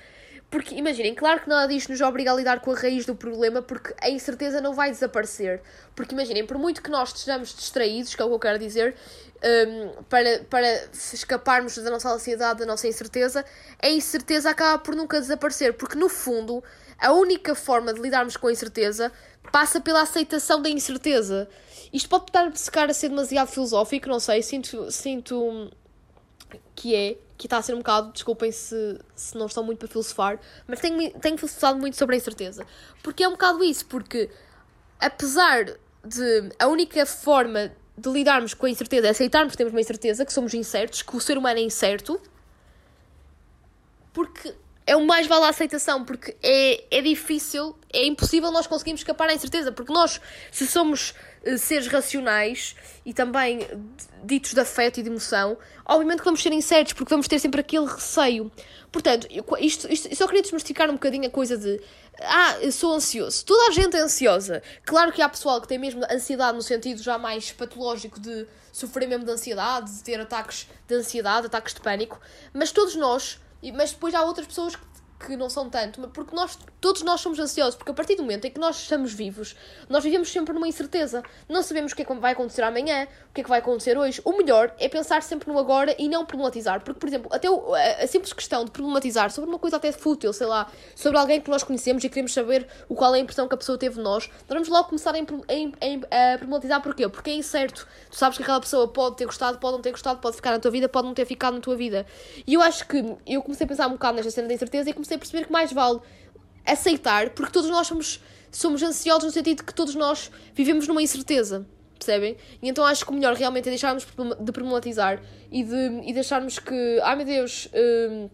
Porque 0.49 0.77
imaginem, 0.77 1.15
claro 1.15 1.41
que 1.41 1.49
nada 1.49 1.67
disto 1.67 1.91
nos 1.91 2.01
obriga 2.01 2.33
a 2.33 2.35
lidar 2.35 2.61
com 2.61 2.71
a 2.71 2.75
raiz 2.75 3.05
do 3.05 3.17
problema, 3.17 3.63
porque 3.63 3.93
a 4.01 4.09
incerteza 4.09 4.61
não 4.61 4.75
vai 4.75 4.91
desaparecer. 4.91 5.61
Porque 5.95 6.15
imaginem, 6.15 6.47
por 6.47 6.57
muito 6.57 6.81
que 6.81 6.91
nós 6.91 7.09
estejamos 7.09 7.53
distraídos, 7.55 8.15
que 8.15 8.23
é 8.23 8.25
o 8.25 8.29
que 8.29 8.35
eu 8.35 8.39
quero 8.39 8.59
dizer, 8.59 8.95
um, 9.43 10.03
para, 10.05 10.45
para 10.49 10.89
escaparmos 10.93 11.77
da 11.77 11.91
nossa 11.91 12.11
ansiedade, 12.11 12.61
da 12.61 12.67
nossa 12.67 12.87
incerteza, 12.87 13.45
a 13.83 13.89
incerteza 13.89 14.49
acaba 14.49 14.79
por 14.79 14.95
nunca 14.95 15.21
desaparecer. 15.21 15.75
Porque 15.75 15.99
no 15.99 16.09
fundo, 16.09 16.63
a 16.97 17.13
única 17.13 17.57
forma 17.57 17.93
de 17.93 18.01
lidarmos 18.01 18.37
com 18.37 18.47
a 18.47 18.53
incerteza 18.53 19.11
passa 19.51 19.81
pela 19.81 20.03
aceitação 20.03 20.63
da 20.63 20.69
incerteza. 20.69 21.49
Isto 21.93 22.09
pode 22.09 22.27
estar 22.27 22.89
a 22.89 22.95
ser 22.95 23.09
demasiado 23.09 23.49
filosófico, 23.49 24.09
não 24.09 24.21
sei, 24.21 24.43
sinto, 24.43 24.91
sinto 24.93 25.71
que 26.75 26.95
é 26.95 27.19
que 27.37 27.47
está 27.47 27.59
a 27.59 27.63
ser 27.63 27.75
um 27.75 27.79
bocado, 27.79 28.13
desculpem 28.13 28.51
se, 28.51 28.99
se 29.15 29.37
não 29.37 29.47
estão 29.47 29.63
muito 29.63 29.79
para 29.79 29.89
filosofar, 29.89 30.41
mas 30.67 30.81
tenho, 30.81 31.11
tenho 31.21 31.37
filosofado 31.37 31.79
muito 31.79 31.97
sobre 31.97 32.15
a 32.15 32.19
incerteza. 32.19 32.67
Porque 33.03 33.23
é 33.23 33.29
um 33.29 33.33
bocado 33.33 33.63
isso, 33.63 33.85
porque 33.87 34.31
apesar 34.99 35.65
de 36.05 36.51
a 36.59 36.67
única 36.67 37.05
forma 37.05 37.73
de 37.97 38.09
lidarmos 38.11 38.55
com 38.55 38.67
a 38.67 38.71
incerteza 38.71 39.07
é 39.07 39.11
aceitarmos 39.11 39.53
que 39.53 39.59
temos 39.59 39.73
uma 39.73 39.81
incerteza, 39.81 40.25
que 40.25 40.33
somos 40.33 40.55
incertos, 40.55 41.03
que 41.03 41.17
o 41.17 41.21
ser 41.21 41.37
humano 41.37 41.59
é 41.59 41.63
incerto, 41.63 42.21
porque 44.13 44.55
é 44.87 44.97
o 44.97 45.05
mais 45.05 45.27
vale 45.27 45.45
a 45.45 45.49
aceitação, 45.49 46.05
porque 46.05 46.37
é, 46.43 46.85
é 46.91 47.03
difícil, 47.03 47.77
é 47.97 48.07
impossível 48.07 48.51
nós 48.51 48.67
conseguirmos 48.67 49.01
escapar 49.01 49.29
à 49.29 49.35
incerteza, 49.35 49.73
porque 49.73 49.93
nós, 49.93 50.21
se 50.51 50.67
somos 50.67 51.15
uh, 51.47 51.57
seres 51.57 51.87
racionais 51.87 52.77
e 53.05 53.15
também 53.15 53.67
ditos 54.23 54.53
de 54.53 54.61
afeto 54.61 55.01
e 55.01 55.03
de 55.03 55.09
emoção, 55.09 55.57
obviamente 55.85 56.19
que 56.19 56.25
vamos 56.25 56.43
ser 56.43 56.53
incertos, 56.53 56.93
porque 56.93 57.11
vamos 57.11 57.27
ter 57.27 57.39
sempre 57.39 57.61
aquele 57.61 57.87
receio. 57.87 58.51
Portanto, 58.93 59.27
isto, 59.59 59.93
isto, 59.93 60.15
só 60.15 60.27
queria 60.27 60.43
desmistificar 60.43 60.89
um 60.91 60.95
bocadinho 60.95 61.27
a 61.27 61.31
coisa 61.31 61.57
de 61.57 61.81
ah, 62.21 62.57
sou 62.71 62.95
ansioso. 62.95 63.45
Toda 63.45 63.69
a 63.69 63.71
gente 63.73 63.97
é 63.97 64.01
ansiosa. 64.01 64.63
Claro 64.85 65.13
que 65.13 65.21
há 65.21 65.29
pessoal 65.29 65.61
que 65.61 65.69
tem 65.69 65.79
mesmo 65.79 66.03
ansiedade 66.11 66.57
no 66.57 66.63
sentido 66.63 67.03
já 67.03 67.19
mais 67.19 67.53
patológico 67.53 68.19
de 68.21 68.47
sofrer 68.73 69.07
mesmo 69.07 69.25
de 69.25 69.31
ansiedade, 69.31 69.93
de 69.93 70.03
ter 70.03 70.21
ataques 70.21 70.67
de 70.87 70.95
ansiedade, 70.95 71.47
ataques 71.47 71.75
de 71.75 71.81
pânico, 71.81 72.21
mas 72.53 72.73
todos 72.73 72.95
nós 72.95 73.39
mas 73.73 73.93
depois 73.93 74.15
há 74.15 74.23
outras 74.23 74.47
pessoas 74.47 74.77
que 74.77 74.83
que 75.19 75.37
não 75.37 75.49
são 75.49 75.69
tanto, 75.71 76.07
porque 76.09 76.35
nós, 76.35 76.59
todos 76.81 77.03
nós 77.03 77.21
somos 77.21 77.39
ansiosos, 77.39 77.75
porque 77.75 77.91
a 77.91 77.95
partir 77.95 78.17
do 78.17 78.23
momento 78.23 78.47
em 78.47 78.51
que 78.51 78.61
nós 78.61 78.77
estamos 78.77 79.13
vivos, 79.13 79.57
nós 79.89 80.05
vivemos 80.05 80.31
sempre 80.31 80.53
numa 80.53 80.69
incerteza. 80.69 81.23
Não 81.49 81.63
sabemos 81.63 81.93
o 81.93 81.97
que 81.97 82.03
é 82.03 82.05
que 82.05 82.15
vai 82.15 82.33
acontecer 82.33 82.63
amanhã, 82.63 83.07
o 83.31 83.35
que 83.35 83.41
é 83.41 83.45
que 83.45 83.51
vai 83.51 83.59
acontecer 83.59 83.97
hoje. 83.97 84.21
O 84.25 84.37
melhor 84.37 84.75
é 84.79 84.89
pensar 84.89 85.23
sempre 85.23 85.51
no 85.51 85.59
agora 85.59 85.95
e 85.99 86.09
não 86.09 86.25
problematizar, 86.25 86.83
porque, 86.83 87.01
por 87.01 87.09
exemplo, 87.09 87.31
até 87.33 87.51
o, 87.51 87.75
a, 87.75 88.07
simples 88.07 88.33
questão 88.33 88.65
de 88.65 88.71
problematizar 88.71 89.31
sobre 89.31 89.51
uma 89.51 89.59
coisa 89.59 89.77
até 89.77 89.91
fútil, 89.93 90.33
sei 90.33 90.47
lá, 90.47 90.71
sobre 90.95 91.19
alguém 91.19 91.41
que 91.41 91.51
nós 91.51 91.63
conhecemos 91.63 92.05
e 92.05 92.09
queremos 92.09 92.33
saber 92.33 92.67
o 92.89 92.95
qual 92.95 93.15
é 93.15 93.19
a 93.19 93.21
impressão 93.21 93.49
que 93.49 93.55
a 93.55 93.59
pessoa 93.59 93.79
teve 93.79 93.97
de 93.97 94.03
nós, 94.03 94.29
nós 94.29 94.49
vamos 94.49 94.69
logo 94.69 94.89
começar 94.89 95.15
a, 95.15 95.19
a, 95.19 96.35
a 96.35 96.39
problematizar 96.39 96.83
porquê? 96.83 97.09
Porque 97.09 97.31
é 97.31 97.35
incerto. 97.35 97.87
Tu 98.11 98.17
sabes 98.17 98.37
que 98.37 98.43
aquela 98.43 98.61
pessoa 98.61 98.89
pode 98.89 99.17
ter 99.17 99.27
gostado, 99.27 99.59
pode 99.59 99.75
não 99.75 99.83
ter 99.83 99.91
gostado, 99.91 100.21
pode 100.21 100.37
ficar 100.37 100.53
na 100.53 100.59
tua 100.59 100.71
vida, 100.71 100.89
pode 100.89 101.07
não 101.07 101.15
ter 101.15 101.25
ficado 101.25 101.55
na 101.55 101.61
tua 101.61 101.77
vida. 101.77 102.07
E 102.47 102.55
eu 102.55 102.63
acho 102.63 102.87
que 102.87 103.17
eu 103.27 103.43
comecei 103.43 103.65
a 103.65 103.69
pensar 103.69 103.87
um 103.89 103.93
bocado 103.93 104.17
nesta 104.17 104.31
cena 104.31 104.49
da 104.49 104.55
incerteza 104.55 104.91
e 104.91 104.93
comecei 104.93 105.06
a 105.15 105.19
perceber 105.19 105.47
que 105.47 105.53
mais 105.53 105.73
vale 105.73 106.01
aceitar, 106.65 107.31
porque 107.31 107.53
todos 107.53 107.71
nós 107.71 107.87
somos, 107.87 108.21
somos 108.51 108.83
ansiosos 108.83 109.25
no 109.25 109.31
sentido 109.31 109.65
que 109.65 109.75
todos 109.75 109.95
nós 109.95 110.31
vivemos 110.55 110.89
numa 110.89 111.03
incerteza. 111.03 111.67
Percebem? 111.99 112.37
E 112.63 112.69
então 112.69 112.85
acho 112.85 113.05
que 113.05 113.11
o 113.11 113.15
melhor 113.15 113.35
realmente 113.35 113.69
é 113.69 113.71
deixarmos 113.71 114.07
de 114.41 114.53
problematizar 114.53 115.23
e 115.51 115.65
de 115.65 116.03
e 116.05 116.13
deixarmos 116.13 116.59
que, 116.59 117.01
ai 117.03 117.17
meu 117.17 117.25
Deus, 117.25 117.69
hum, 117.73 118.29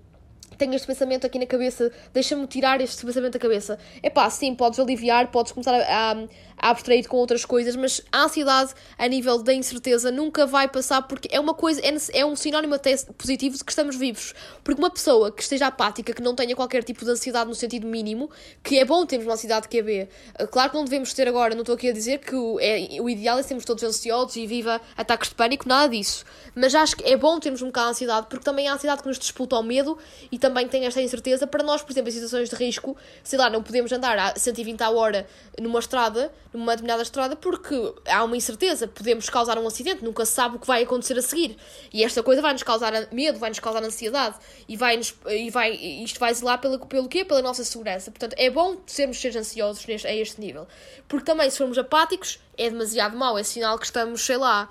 tenho 0.58 0.74
este 0.74 0.86
pensamento 0.86 1.26
aqui 1.26 1.38
na 1.38 1.46
cabeça, 1.46 1.90
deixa-me 2.12 2.46
tirar 2.46 2.80
este 2.80 3.04
pensamento 3.04 3.34
da 3.34 3.38
cabeça. 3.38 3.78
É 4.02 4.10
pá, 4.10 4.28
sim, 4.30 4.54
podes 4.54 4.78
aliviar, 4.78 5.30
podes 5.30 5.52
começar 5.52 5.74
a, 5.74 6.12
a, 6.12 6.16
a 6.62 6.70
abstrair 6.70 7.08
com 7.08 7.16
outras 7.16 7.44
coisas, 7.44 7.74
mas 7.74 8.00
a 8.12 8.22
ansiedade 8.22 8.72
a 8.96 9.08
nível 9.08 9.42
da 9.42 9.52
incerteza 9.52 10.12
nunca 10.12 10.46
vai 10.46 10.68
passar 10.68 11.02
porque 11.02 11.28
é 11.32 11.40
uma 11.40 11.52
coisa, 11.52 11.80
é, 11.80 12.20
é 12.20 12.24
um 12.24 12.36
sinónimo 12.36 12.74
até 12.74 12.96
positivo 13.18 13.58
de 13.58 13.64
que 13.64 13.72
estamos 13.72 13.96
vivos. 13.96 14.32
Porque 14.62 14.80
uma 14.80 14.90
pessoa 14.90 15.32
que 15.32 15.42
esteja 15.42 15.66
apática, 15.66 16.12
que 16.14 16.22
não 16.22 16.36
tenha 16.36 16.54
qualquer 16.54 16.84
tipo 16.84 17.04
de 17.04 17.10
ansiedade 17.10 17.48
no 17.48 17.54
sentido 17.54 17.86
mínimo, 17.86 18.30
que 18.62 18.78
é 18.78 18.84
bom 18.84 19.04
termos 19.04 19.26
uma 19.26 19.34
ansiedade 19.34 19.66
que 19.66 19.78
é 19.78 19.82
B. 19.82 20.08
Claro 20.52 20.70
que 20.70 20.76
não 20.76 20.84
devemos 20.84 21.12
ter 21.12 21.26
agora, 21.26 21.54
não 21.54 21.62
estou 21.62 21.74
aqui 21.74 21.88
a 21.88 21.92
dizer 21.92 22.18
que 22.18 22.34
o, 22.34 22.60
é, 22.60 23.00
o 23.00 23.10
ideal 23.10 23.38
é 23.38 23.42
sermos 23.42 23.64
todos 23.64 23.82
ansiosos 23.82 24.36
e 24.36 24.46
viva 24.46 24.80
ataques 24.96 25.30
de 25.30 25.34
pânico, 25.34 25.68
nada 25.68 25.88
disso. 25.88 26.24
Mas 26.54 26.74
acho 26.74 26.96
que 26.96 27.04
é 27.04 27.16
bom 27.16 27.40
termos 27.40 27.60
um 27.60 27.66
bocado 27.66 27.86
de 27.86 27.90
ansiedade, 27.92 28.26
porque 28.28 28.44
também 28.44 28.68
a 28.68 28.74
ansiedade 28.74 29.02
que 29.02 29.08
nos 29.08 29.18
disputa 29.18 29.56
ao 29.56 29.64
medo 29.64 29.98
e 30.30 30.38
também 30.38 30.68
tem 30.68 30.86
esta 30.86 31.02
incerteza. 31.02 31.44
Para 31.44 31.64
nós, 31.64 31.82
por 31.82 31.90
exemplo, 31.90 32.10
em 32.10 32.12
situações 32.12 32.48
de 32.48 32.54
risco, 32.54 32.96
sei 33.24 33.38
lá, 33.38 33.50
não 33.50 33.62
podemos 33.62 33.90
andar 33.90 34.16
a 34.18 34.38
120 34.38 34.80
a 34.82 34.90
hora 34.90 35.26
numa 35.60 35.78
estrada, 35.78 36.32
numa 36.52 36.72
determinada 36.72 37.02
estrada, 37.02 37.34
porque 37.36 37.74
há 38.06 38.22
uma 38.24 38.36
incerteza. 38.36 38.86
Podemos 38.86 39.28
causar 39.30 39.58
um 39.58 39.66
acidente, 39.66 40.04
nunca 40.04 40.24
se 40.24 40.32
sabe 40.32 40.56
o 40.56 40.58
que 40.58 40.66
vai 40.66 40.82
acontecer 40.82 41.18
a 41.18 41.22
seguir. 41.22 41.56
E 41.92 42.04
esta 42.04 42.22
coisa 42.22 42.42
vai 42.42 42.52
nos 42.52 42.62
causar 42.62 42.92
medo, 43.12 43.38
vai 43.38 43.50
nos 43.50 43.58
causar 43.58 43.82
ansiedade 43.82 44.36
e, 44.68 44.76
vai 44.76 44.96
-nos, 44.96 45.14
e 45.26 45.50
vai, 45.50 45.72
isto 45.72 46.20
vai 46.20 46.32
zelar 46.34 46.60
pelo, 46.60 46.78
pelo 46.86 47.08
quê? 47.08 47.24
Pela 47.24 47.42
nossa 47.42 47.64
segurança. 47.64 48.10
Portanto, 48.10 48.34
é 48.36 48.50
bom 48.50 48.76
sermos 48.86 49.20
seres 49.20 49.36
ansiosos 49.36 49.86
neste, 49.86 50.06
a 50.06 50.14
este 50.14 50.40
nível. 50.40 50.66
Porque 51.08 51.24
também, 51.24 51.48
se 51.48 51.58
formos 51.58 51.78
apáticos, 51.78 52.38
é 52.56 52.68
demasiado 52.68 53.16
mau, 53.16 53.38
é 53.38 53.42
sinal 53.42 53.78
que 53.78 53.86
estamos, 53.86 54.20
sei 54.20 54.36
lá, 54.36 54.68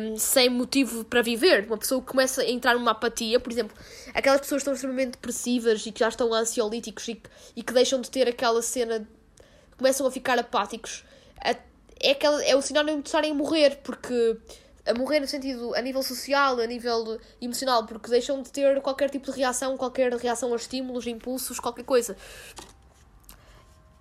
um, 0.00 0.16
sem 0.16 0.48
motivo 0.48 1.04
para 1.04 1.22
viver. 1.22 1.66
Uma 1.66 1.76
pessoa 1.76 2.00
que 2.00 2.06
começa 2.06 2.42
a 2.42 2.50
entrar 2.50 2.74
numa 2.74 2.92
apatia, 2.92 3.38
por 3.38 3.52
exemplo, 3.52 3.76
aquelas 4.14 4.40
pessoas 4.40 4.60
que 4.60 4.62
estão 4.62 4.74
extremamente 4.74 5.12
depressivas 5.12 5.84
e 5.86 5.92
que 5.92 6.00
já 6.00 6.08
estão 6.08 6.32
ansiolíticos 6.32 7.06
e 7.08 7.14
que, 7.14 7.30
e 7.56 7.62
que 7.62 7.72
deixam 7.72 8.00
de 8.00 8.10
ter 8.10 8.26
aquela 8.28 8.62
cena, 8.62 9.06
começam 9.76 10.06
a 10.06 10.10
ficar 10.10 10.38
apáticos, 10.38 11.04
é, 11.42 12.10
aquela, 12.10 12.42
é 12.44 12.54
o 12.56 12.62
sinónimo 12.62 13.02
de 13.02 13.08
estarem 13.08 13.32
a 13.32 13.34
morrer, 13.34 13.80
porque 13.82 14.36
a 14.86 14.94
morrer 14.94 15.20
no 15.20 15.26
sentido 15.26 15.74
a 15.74 15.82
nível 15.82 16.02
social, 16.02 16.58
a 16.58 16.66
nível 16.66 17.20
emocional, 17.40 17.86
porque 17.86 18.10
deixam 18.10 18.42
de 18.42 18.50
ter 18.50 18.80
qualquer 18.80 19.10
tipo 19.10 19.30
de 19.30 19.36
reação, 19.36 19.76
qualquer 19.76 20.12
reação 20.14 20.52
a 20.52 20.56
estímulos, 20.56 21.06
impulsos, 21.06 21.60
qualquer 21.60 21.84
coisa. 21.84 22.16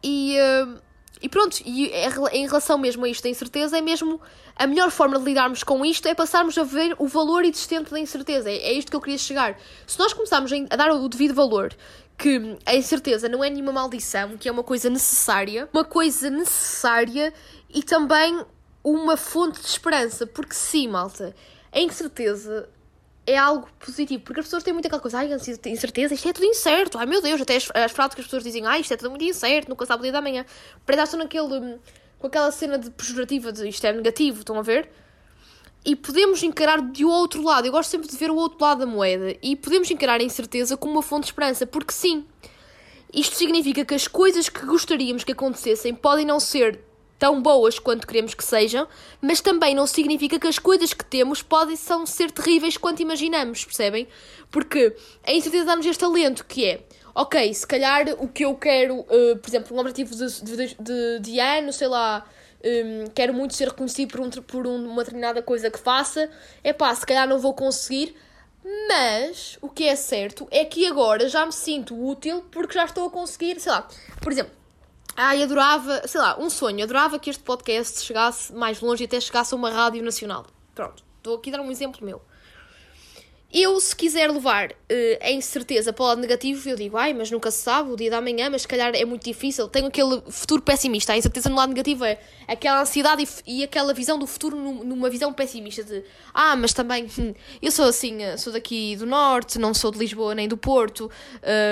E. 0.04 0.38
Uh, 0.40 0.88
e 1.20 1.28
pronto, 1.28 1.58
e 1.66 1.92
é 1.92 2.08
em 2.32 2.46
relação 2.46 2.78
mesmo 2.78 3.04
a 3.04 3.10
isto 3.10 3.24
da 3.24 3.30
incerteza, 3.30 3.76
é 3.76 3.82
mesmo 3.82 4.22
a 4.56 4.68
melhor 4.68 4.92
forma 4.92 5.18
de 5.18 5.26
lidarmos 5.26 5.64
com 5.64 5.84
isto 5.84 6.08
é 6.08 6.14
passarmos 6.14 6.56
a 6.60 6.64
ver 6.64 6.96
o 7.00 7.08
valor 7.08 7.44
existente 7.44 7.90
da 7.90 8.00
incerteza. 8.00 8.52
É, 8.52 8.56
é 8.56 8.74
isto 8.74 8.92
que 8.92 8.96
eu 8.96 9.02
queria 9.02 9.18
chegar. 9.18 9.58
Se 9.88 9.98
nós 9.98 10.14
começarmos 10.14 10.52
a 10.70 10.76
dar 10.76 10.92
o 10.92 11.10
devido 11.10 11.34
valor, 11.34 11.76
que 12.18 12.58
a 12.66 12.76
incerteza 12.76 13.30
não 13.30 13.44
é 13.44 13.50
nenhuma 13.50 13.72
maldição, 13.72 14.38
que 14.38 14.50
é 14.50 14.52
uma 14.52 14.64
coisa 14.64 14.90
necessária, 14.90 15.70
uma 15.72 15.86
coisa 15.86 16.30
necessária 16.30 17.32
e 17.70 17.84
também 17.84 18.44
uma 18.84 19.16
fonte 19.16 19.62
de 19.62 19.68
esperança. 19.68 20.26
Porque 20.26 20.56
sim, 20.56 20.88
malta, 20.88 21.36
a 21.72 21.80
incerteza 21.80 22.68
é 23.26 23.38
algo 23.38 23.68
positivo, 23.78 24.24
porque 24.24 24.40
as 24.40 24.46
pessoas 24.46 24.64
têm 24.64 24.74
muita 24.74 24.88
aquela 24.88 25.02
coisa, 25.02 25.20
ai, 25.20 25.30
incerteza, 25.66 26.14
isto 26.14 26.30
é 26.30 26.34
tudo 26.34 26.46
incerto, 26.46 26.98
ai 26.98 27.06
meu 27.06 27.22
Deus, 27.22 27.42
até 27.42 27.58
as, 27.58 27.70
as 27.74 27.92
frases 27.92 28.16
que 28.16 28.22
as 28.22 28.28
pessoas 28.28 28.44
dizem, 28.44 28.66
ai, 28.66 28.80
isto 28.80 28.94
é 28.94 28.98
tudo 28.98 29.10
muito 29.10 29.26
incerto, 29.26 29.70
nunca 29.70 29.86
sabe 29.86 30.00
o 30.00 30.04
dia 30.04 30.14
da 30.14 30.22
manhã. 30.22 30.46
Parece 30.86 31.04
estar 31.04 31.18
naquele, 31.18 31.78
com 32.18 32.28
aquela 32.28 32.50
cena 32.52 32.80
de 32.80 32.90
pejorativa 32.90 33.52
de 33.52 33.68
isto 33.68 33.86
é 33.86 33.92
negativo, 33.92 34.40
estão 34.40 34.58
a 34.58 34.62
ver? 34.62 34.90
E 35.88 35.96
podemos 35.96 36.44
encarar 36.44 36.82
de 36.82 37.06
outro 37.06 37.42
lado, 37.42 37.66
eu 37.66 37.72
gosto 37.72 37.90
sempre 37.90 38.10
de 38.10 38.18
ver 38.18 38.30
o 38.30 38.36
outro 38.36 38.58
lado 38.60 38.80
da 38.80 38.86
moeda, 38.86 39.38
e 39.42 39.56
podemos 39.56 39.90
encarar 39.90 40.20
a 40.20 40.24
incerteza 40.24 40.76
como 40.76 40.92
uma 40.92 41.02
fonte 41.02 41.24
de 41.24 41.28
esperança, 41.28 41.66
porque 41.66 41.94
sim, 41.94 42.26
isto 43.14 43.38
significa 43.38 43.86
que 43.86 43.96
as 43.96 44.06
coisas 44.06 44.50
que 44.50 44.66
gostaríamos 44.66 45.24
que 45.24 45.32
acontecessem 45.32 45.96
podem 45.96 46.26
não 46.26 46.42
ser 46.42 46.82
tão 47.18 47.42
boas 47.42 47.80
quanto 47.80 48.06
queremos 48.06 48.34
que 48.34 48.44
sejam, 48.44 48.86
mas 49.22 49.40
também 49.40 49.74
não 49.74 49.88
significa 49.88 50.38
que 50.38 50.48
as 50.48 50.60
coisas 50.60 50.94
que 50.94 51.06
temos 51.06 51.42
podem 51.42 51.78
são 51.78 52.06
ser 52.06 52.32
terríveis 52.32 52.76
quanto 52.76 53.02
imaginamos, 53.02 53.64
percebem? 53.64 54.10
Porque 54.52 54.94
a 55.26 55.32
incerteza 55.32 55.64
dá-nos 55.64 55.86
este 55.86 56.02
talento 56.02 56.44
que 56.44 56.66
é, 56.66 56.82
ok, 57.16 57.54
se 57.54 57.66
calhar 57.66 58.08
o 58.20 58.28
que 58.28 58.44
eu 58.44 58.54
quero, 58.56 59.00
uh, 59.00 59.38
por 59.42 59.50
exemplo, 59.50 59.78
um 59.78 59.80
objetivo 59.80 60.14
de, 60.14 60.42
de, 60.44 60.76
de, 60.78 61.20
de 61.22 61.40
ano, 61.40 61.72
sei 61.72 61.88
lá, 61.88 62.28
um, 62.64 63.10
quero 63.14 63.34
muito 63.34 63.54
ser 63.54 63.70
reconhecido 63.70 64.10
por, 64.10 64.22
um, 64.22 64.30
por 64.30 64.68
uma 64.68 65.04
determinada 65.04 65.42
coisa 65.42 65.70
que 65.70 65.80
faça, 65.80 66.30
é 66.64 66.74
pá, 66.74 66.94
se 66.94 67.06
calhar 67.06 67.28
não 67.28 67.40
vou 67.40 67.54
conseguir, 67.54 68.16
mas 68.90 69.58
o 69.62 69.70
que 69.70 69.86
é 69.86 69.96
certo 69.96 70.48
é 70.52 70.66
que 70.66 70.86
agora 70.86 71.30
já 71.30 71.46
me 71.46 71.54
sinto 71.54 71.96
útil 71.96 72.44
porque 72.52 72.74
já 72.74 72.86
estou 72.86 73.08
a 73.08 73.12
conseguir, 73.12 73.60
sei 73.60 73.72
lá, 73.72 73.88
por 74.22 74.32
exemplo, 74.32 74.58
Ai, 75.20 75.42
adorava, 75.42 76.08
sei 76.08 76.22
lá, 76.22 76.38
um 76.40 76.48
sonho, 76.48 76.84
adorava 76.84 77.18
que 77.18 77.28
este 77.28 77.42
podcast 77.42 78.06
chegasse 78.06 78.54
mais 78.54 78.80
longe 78.82 79.04
e 79.04 79.08
até 79.08 79.20
chegasse 79.20 79.52
a 79.52 79.58
uma 79.58 79.72
rádio 79.72 80.04
nacional. 80.04 80.46
Pronto, 80.76 81.04
estou 81.18 81.38
aqui 81.38 81.50
a 81.50 81.58
dar 81.58 81.64
um 81.64 81.72
exemplo 81.72 82.06
meu. 82.06 82.22
Eu, 83.52 83.80
se 83.80 83.96
quiser 83.96 84.30
levar 84.30 84.72
uh, 84.72 84.76
em 85.22 85.40
certeza 85.40 85.94
para 85.94 86.04
o 86.04 86.08
lado 86.08 86.20
negativo, 86.20 86.68
eu 86.68 86.76
digo, 86.76 86.98
ai, 86.98 87.14
mas 87.14 87.32
nunca 87.32 87.50
se 87.50 87.64
sabe, 87.64 87.90
o 87.92 87.96
dia 87.96 88.12
da 88.12 88.20
manhã, 88.20 88.50
mas 88.50 88.64
se 88.64 88.68
calhar 88.68 88.94
é 88.94 89.06
muito 89.06 89.24
difícil. 89.24 89.70
Tenho 89.70 89.88
aquele 89.88 90.22
futuro 90.30 90.62
pessimista. 90.62 91.14
A 91.14 91.18
incerteza 91.18 91.48
no 91.48 91.56
lado 91.56 91.70
negativo 91.70 92.04
é 92.04 92.20
aquela 92.46 92.82
ansiedade 92.82 93.26
e, 93.48 93.60
e 93.60 93.64
aquela 93.64 93.94
visão 93.94 94.20
do 94.20 94.28
futuro 94.28 94.58
numa 94.58 95.10
visão 95.10 95.32
pessimista 95.32 95.82
de, 95.82 96.04
ah, 96.34 96.58
mas 96.58 96.74
também, 96.74 97.08
hum, 97.18 97.34
eu 97.62 97.72
sou 97.72 97.86
assim, 97.86 98.22
eh, 98.22 98.36
sou 98.36 98.52
daqui 98.52 98.98
do 98.98 99.06
Norte, 99.06 99.58
não 99.58 99.74
sou 99.74 99.92
de 99.92 100.00
Lisboa 100.00 100.36
nem 100.36 100.48
do 100.48 100.58
Porto, 100.58 101.10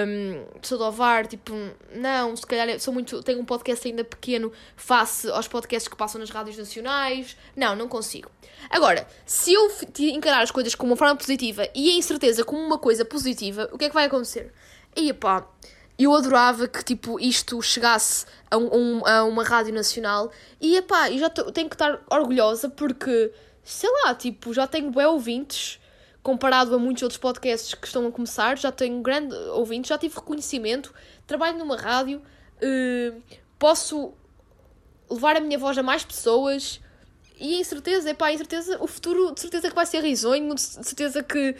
um, 0.08 0.46
sou 0.62 0.78
do 0.78 0.86
Ovar, 0.86 1.28
tipo, 1.28 1.54
não, 1.94 2.36
se 2.38 2.46
calhar 2.48 2.80
sou 2.80 2.94
muito, 2.94 3.22
tenho 3.22 3.42
um 3.42 3.46
podcast 3.46 3.86
ainda 3.86 4.04
pequeno 4.06 4.50
face 4.78 5.30
aos 5.30 5.48
podcasts 5.48 5.90
que 5.90 5.98
passam 5.98 6.22
nas 6.22 6.30
rádios 6.30 6.58
nacionais. 6.58 7.36
Não, 7.54 7.76
não 7.76 7.90
consigo. 7.90 8.32
Agora, 8.70 9.06
se 9.26 9.54
eu 9.54 9.70
encarar 10.00 10.42
as 10.42 10.52
coisas 10.52 10.74
como 10.74 10.92
uma 10.92 10.98
forma 10.98 11.16
positiva 11.16 11.65
e 11.74 11.90
a 11.90 11.94
incerteza 11.94 12.44
como 12.44 12.62
uma 12.62 12.78
coisa 12.78 13.06
positiva, 13.06 13.70
o 13.72 13.78
que 13.78 13.86
é 13.86 13.90
que 13.90 13.94
vai 13.94 14.06
acontecer? 14.06 14.54
E 14.96 15.12
pá, 15.14 15.48
eu 15.98 16.14
adorava 16.14 16.68
que 16.68 16.84
tipo 16.84 17.20
isto 17.20 17.62
chegasse 17.62 18.26
a, 18.52 18.58
um, 18.58 19.06
a 19.06 19.24
uma 19.24 19.44
rádio 19.44 19.74
nacional 19.74 20.32
e 20.60 20.82
pá, 20.82 21.10
eu 21.10 21.18
já 21.18 21.30
tenho 21.30 21.70
que 21.70 21.76
estar 21.76 22.02
orgulhosa 22.10 22.70
porque, 22.70 23.32
sei 23.64 23.90
lá, 24.04 24.14
tipo, 24.14 24.54
já 24.54 24.68
tenho 24.68 24.92
bem 24.92 25.06
ouvintes 25.06 25.80
comparado 26.22 26.74
a 26.74 26.80
muitos 26.80 27.04
outros 27.04 27.20
podcasts 27.20 27.76
que 27.76 27.86
estão 27.86 28.08
a 28.08 28.12
começar, 28.12 28.58
já 28.58 28.72
tenho 28.72 29.00
grande 29.02 29.36
ouvintes, 29.50 29.90
já 29.90 29.98
tive 29.98 30.16
reconhecimento, 30.16 30.92
trabalho 31.28 31.58
numa 31.60 31.78
rádio, 31.78 32.20
uh, 32.20 33.22
posso 33.60 34.12
levar 35.08 35.38
a 35.38 35.40
minha 35.40 35.60
voz 35.60 35.78
a 35.78 35.84
mais 35.84 36.04
pessoas, 36.04 36.82
e 37.38 37.56
a 37.56 37.60
incerteza, 37.60 38.10
epá, 38.10 38.28
a 38.28 38.34
incerteza, 38.34 38.78
o 38.82 38.88
futuro 38.88 39.34
de 39.34 39.42
certeza 39.42 39.70
que 39.70 39.76
vai 39.76 39.86
ser 39.86 40.02
risonho, 40.02 40.56
de 40.56 40.62
certeza 40.62 41.22
que, 41.22 41.54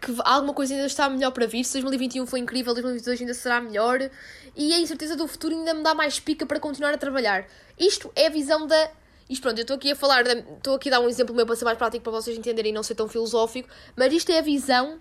que 0.00 0.14
alguma 0.24 0.52
coisa 0.52 0.74
ainda 0.74 0.86
está 0.86 1.08
melhor 1.08 1.30
para 1.30 1.46
vir. 1.46 1.64
Se 1.64 1.72
2021 1.72 2.26
foi 2.26 2.40
incrível, 2.40 2.74
2022 2.74 3.20
ainda 3.20 3.34
será 3.34 3.60
melhor. 3.60 4.10
E 4.54 4.72
a 4.72 4.78
incerteza 4.78 5.16
do 5.16 5.26
futuro 5.26 5.54
ainda 5.54 5.74
me 5.74 5.82
dá 5.82 5.94
mais 5.94 6.20
pica 6.20 6.44
para 6.44 6.60
continuar 6.60 6.92
a 6.92 6.98
trabalhar. 6.98 7.46
Isto 7.78 8.10
é 8.14 8.26
a 8.26 8.30
visão 8.30 8.66
da. 8.66 8.90
Isto 9.28 9.42
pronto, 9.42 9.58
eu 9.58 9.62
estou 9.62 9.76
aqui 9.76 9.90
a 9.90 9.96
falar, 9.96 10.24
estou 10.26 10.76
aqui 10.76 10.88
a 10.88 10.92
dar 10.92 11.00
um 11.00 11.08
exemplo 11.08 11.34
meu 11.34 11.44
para 11.44 11.56
ser 11.56 11.64
mais 11.64 11.76
prático 11.76 12.04
para 12.04 12.12
vocês 12.12 12.38
entenderem 12.38 12.70
e 12.70 12.74
não 12.74 12.82
ser 12.82 12.94
tão 12.94 13.08
filosófico, 13.08 13.68
mas 13.96 14.12
isto 14.12 14.30
é 14.30 14.38
a 14.38 14.42
visão 14.42 15.00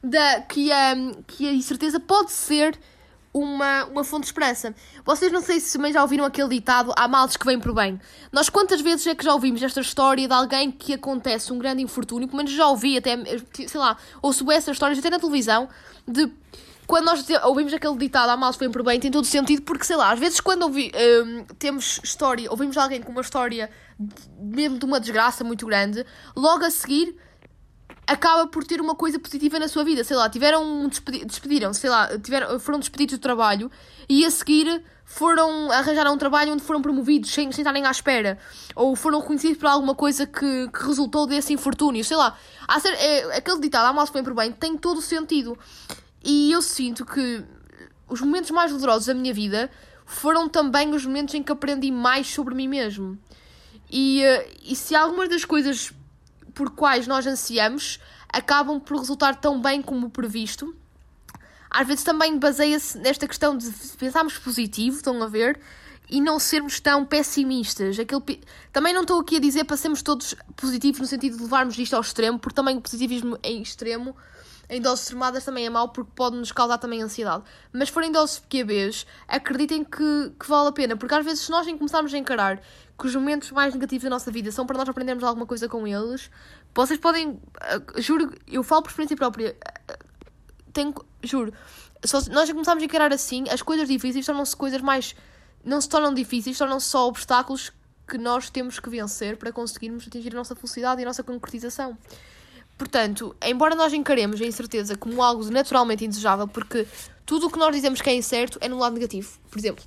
da 0.00 0.42
que 0.42 0.70
a, 0.70 0.94
que 1.26 1.48
a 1.48 1.52
incerteza 1.52 1.98
pode 1.98 2.30
ser 2.30 2.78
uma, 3.38 3.84
uma 3.84 4.04
fonte 4.04 4.22
de 4.22 4.26
esperança. 4.28 4.74
Vocês 5.04 5.30
não 5.30 5.42
sei 5.42 5.60
se 5.60 5.76
também 5.76 5.92
já 5.92 6.00
ouviram 6.02 6.24
aquele 6.24 6.48
ditado: 6.48 6.92
há 6.96 7.06
males 7.06 7.36
que 7.36 7.44
vêm 7.44 7.60
por 7.60 7.74
bem. 7.74 8.00
Nós 8.32 8.48
quantas 8.48 8.80
vezes 8.80 9.06
é 9.06 9.14
que 9.14 9.24
já 9.24 9.34
ouvimos 9.34 9.62
esta 9.62 9.80
história 9.80 10.26
de 10.26 10.32
alguém 10.32 10.70
que 10.70 10.94
acontece 10.94 11.52
um 11.52 11.58
grande 11.58 11.82
infortúnio, 11.82 12.26
pelo 12.26 12.38
menos 12.38 12.52
já 12.52 12.66
ouvi 12.66 12.96
até, 12.96 13.16
sei 13.66 13.80
lá, 13.80 13.96
ouço 14.22 14.50
essas 14.50 14.74
histórias 14.74 14.98
até 14.98 15.10
na 15.10 15.18
televisão, 15.18 15.68
de 16.08 16.32
quando 16.86 17.06
nós 17.06 17.26
ouvimos 17.44 17.74
aquele 17.74 17.96
ditado, 17.96 18.30
há 18.30 18.36
males 18.36 18.56
vêm 18.56 18.70
por 18.70 18.82
bem, 18.82 19.00
tem 19.00 19.10
todo 19.10 19.26
sentido, 19.26 19.62
porque 19.62 19.84
sei 19.84 19.96
lá, 19.96 20.12
às 20.12 20.18
vezes 20.20 20.40
quando 20.40 20.62
ouvi, 20.62 20.92
um, 21.24 21.44
temos 21.58 22.00
história, 22.02 22.48
ouvimos 22.50 22.76
alguém 22.76 23.02
com 23.02 23.10
uma 23.10 23.20
história 23.20 23.68
mesmo 24.38 24.78
de 24.78 24.84
uma 24.84 25.00
desgraça 25.00 25.42
muito 25.42 25.66
grande, 25.66 26.06
logo 26.36 26.64
a 26.64 26.70
seguir 26.70 27.16
acaba 28.06 28.46
por 28.46 28.64
ter 28.64 28.80
uma 28.80 28.94
coisa 28.94 29.18
positiva 29.18 29.58
na 29.58 29.68
sua 29.68 29.84
vida. 29.84 30.04
Sei 30.04 30.16
lá, 30.16 30.28
tiveram 30.30 30.64
um 30.64 30.88
despedi 30.88 31.24
despediram, 31.24 31.72
sei 31.74 31.90
lá, 31.90 32.18
tiveram, 32.18 32.58
foram 32.60 32.78
despedidos 32.78 33.18
do 33.18 33.20
trabalho 33.20 33.70
e 34.08 34.24
a 34.24 34.30
seguir 34.30 34.82
foram 35.04 35.70
arranjar 35.70 36.10
um 36.10 36.18
trabalho 36.18 36.52
onde 36.52 36.62
foram 36.62 36.82
promovidos 36.82 37.30
sem, 37.30 37.50
sem 37.52 37.62
estarem 37.62 37.84
à 37.84 37.90
espera. 37.90 38.38
Ou 38.74 38.94
foram 38.94 39.20
reconhecidos 39.20 39.58
por 39.58 39.66
alguma 39.66 39.94
coisa 39.94 40.26
que, 40.26 40.68
que 40.68 40.84
resultou 40.84 41.26
desse 41.26 41.52
infortúnio. 41.52 42.04
Sei 42.04 42.16
lá, 42.16 42.36
há 42.66 42.80
ser, 42.80 42.92
é, 42.94 43.36
aquele 43.36 43.60
ditado, 43.60 43.86
há 43.86 43.92
mal 43.92 44.06
se 44.06 44.12
bem 44.12 44.22
por 44.22 44.34
bem, 44.34 44.52
tem 44.52 44.76
todo 44.76 44.98
o 44.98 45.02
sentido. 45.02 45.58
E 46.24 46.50
eu 46.52 46.62
sinto 46.62 47.04
que 47.04 47.44
os 48.08 48.20
momentos 48.20 48.50
mais 48.50 48.72
dolorosos 48.72 49.06
da 49.06 49.14
minha 49.14 49.32
vida 49.32 49.70
foram 50.04 50.48
também 50.48 50.94
os 50.94 51.04
momentos 51.04 51.34
em 51.34 51.42
que 51.42 51.50
aprendi 51.50 51.90
mais 51.90 52.28
sobre 52.28 52.54
mim 52.54 52.68
mesmo. 52.68 53.18
E, 53.90 54.22
eh, 54.22 54.50
e 54.64 54.74
se 54.74 54.94
algumas 54.94 55.28
das 55.28 55.44
coisas 55.44 55.92
por 56.56 56.70
quais 56.70 57.06
nós 57.06 57.26
ansiamos 57.26 58.00
acabam 58.32 58.80
por 58.80 58.98
resultar 58.98 59.36
tão 59.36 59.60
bem 59.60 59.80
como 59.80 60.10
previsto, 60.10 60.74
às 61.70 61.86
vezes 61.86 62.02
também 62.02 62.38
baseia-se 62.38 62.98
nesta 62.98 63.28
questão 63.28 63.56
de 63.56 63.70
pensarmos 63.98 64.38
positivo, 64.38 64.96
estão 64.96 65.22
a 65.22 65.28
ver? 65.28 65.60
E 66.08 66.20
não 66.20 66.38
sermos 66.38 66.80
tão 66.80 67.04
pessimistas. 67.04 67.98
Aquele, 67.98 68.40
também 68.72 68.94
não 68.94 69.02
estou 69.02 69.20
aqui 69.20 69.36
a 69.36 69.40
dizer 69.40 69.64
para 69.64 69.76
sermos 69.76 70.02
todos 70.02 70.34
positivos 70.56 71.00
no 71.00 71.06
sentido 71.06 71.36
de 71.36 71.42
levarmos 71.42 71.78
isto 71.78 71.94
ao 71.94 72.00
extremo, 72.00 72.38
porque 72.38 72.54
também 72.54 72.78
o 72.78 72.80
positivismo 72.80 73.38
em 73.42 73.60
extremo, 73.60 74.16
em 74.70 74.80
doses 74.80 75.04
extremadas, 75.04 75.44
também 75.44 75.66
é 75.66 75.70
mau 75.70 75.88
porque 75.90 76.10
pode 76.14 76.36
nos 76.36 76.52
causar 76.52 76.78
também 76.78 77.02
ansiedade. 77.02 77.44
Mas 77.72 77.90
forem 77.90 78.10
doses 78.10 78.38
pequenas, 78.38 79.06
acreditem 79.28 79.84
que, 79.84 80.32
que 80.38 80.48
vale 80.48 80.68
a 80.68 80.72
pena, 80.72 80.96
porque 80.96 81.14
às 81.14 81.24
vezes 81.24 81.40
se 81.44 81.50
nós 81.50 81.66
começarmos 81.66 82.14
a 82.14 82.18
encarar 82.18 82.62
que 82.98 83.06
os 83.06 83.14
momentos 83.14 83.50
mais 83.50 83.74
negativos 83.74 84.04
da 84.04 84.10
nossa 84.10 84.30
vida 84.30 84.50
são 84.50 84.66
para 84.66 84.78
nós 84.78 84.88
aprendermos 84.88 85.22
alguma 85.22 85.46
coisa 85.46 85.68
com 85.68 85.86
eles, 85.86 86.30
vocês 86.74 86.98
podem. 86.98 87.30
Uh, 87.30 88.00
juro, 88.00 88.32
eu 88.46 88.62
falo 88.62 88.82
por 88.82 88.90
experiência 88.90 89.16
própria. 89.16 89.56
Uh, 89.90 90.06
tenho, 90.72 90.94
juro, 91.22 91.52
se 92.04 92.30
nós 92.30 92.50
começarmos 92.50 92.82
a 92.82 92.86
encarar 92.86 93.12
assim, 93.12 93.44
as 93.50 93.62
coisas 93.62 93.88
difíceis 93.88 94.24
tornam-se 94.24 94.56
coisas 94.56 94.80
mais. 94.80 95.14
não 95.64 95.80
se 95.80 95.88
tornam 95.88 96.14
difíceis, 96.14 96.56
tornam-se 96.56 96.86
só 96.86 97.06
obstáculos 97.06 97.72
que 98.06 98.16
nós 98.16 98.50
temos 98.50 98.78
que 98.78 98.88
vencer 98.88 99.36
para 99.36 99.52
conseguirmos 99.52 100.06
atingir 100.06 100.32
a 100.32 100.36
nossa 100.36 100.54
felicidade 100.54 101.00
e 101.00 101.04
a 101.04 101.06
nossa 101.06 101.22
concretização. 101.22 101.98
Portanto, 102.78 103.34
embora 103.42 103.74
nós 103.74 103.92
encaremos 103.92 104.40
a 104.40 104.44
incerteza 104.44 104.96
como 104.96 105.22
algo 105.22 105.50
naturalmente 105.50 106.04
indesejável, 106.04 106.46
porque 106.46 106.86
tudo 107.24 107.46
o 107.46 107.50
que 107.50 107.58
nós 107.58 107.74
dizemos 107.74 108.00
que 108.00 108.10
é 108.10 108.14
incerto 108.14 108.58
é 108.60 108.68
no 108.68 108.78
lado 108.78 108.94
negativo. 108.94 109.38
Por 109.50 109.58
exemplo, 109.58 109.82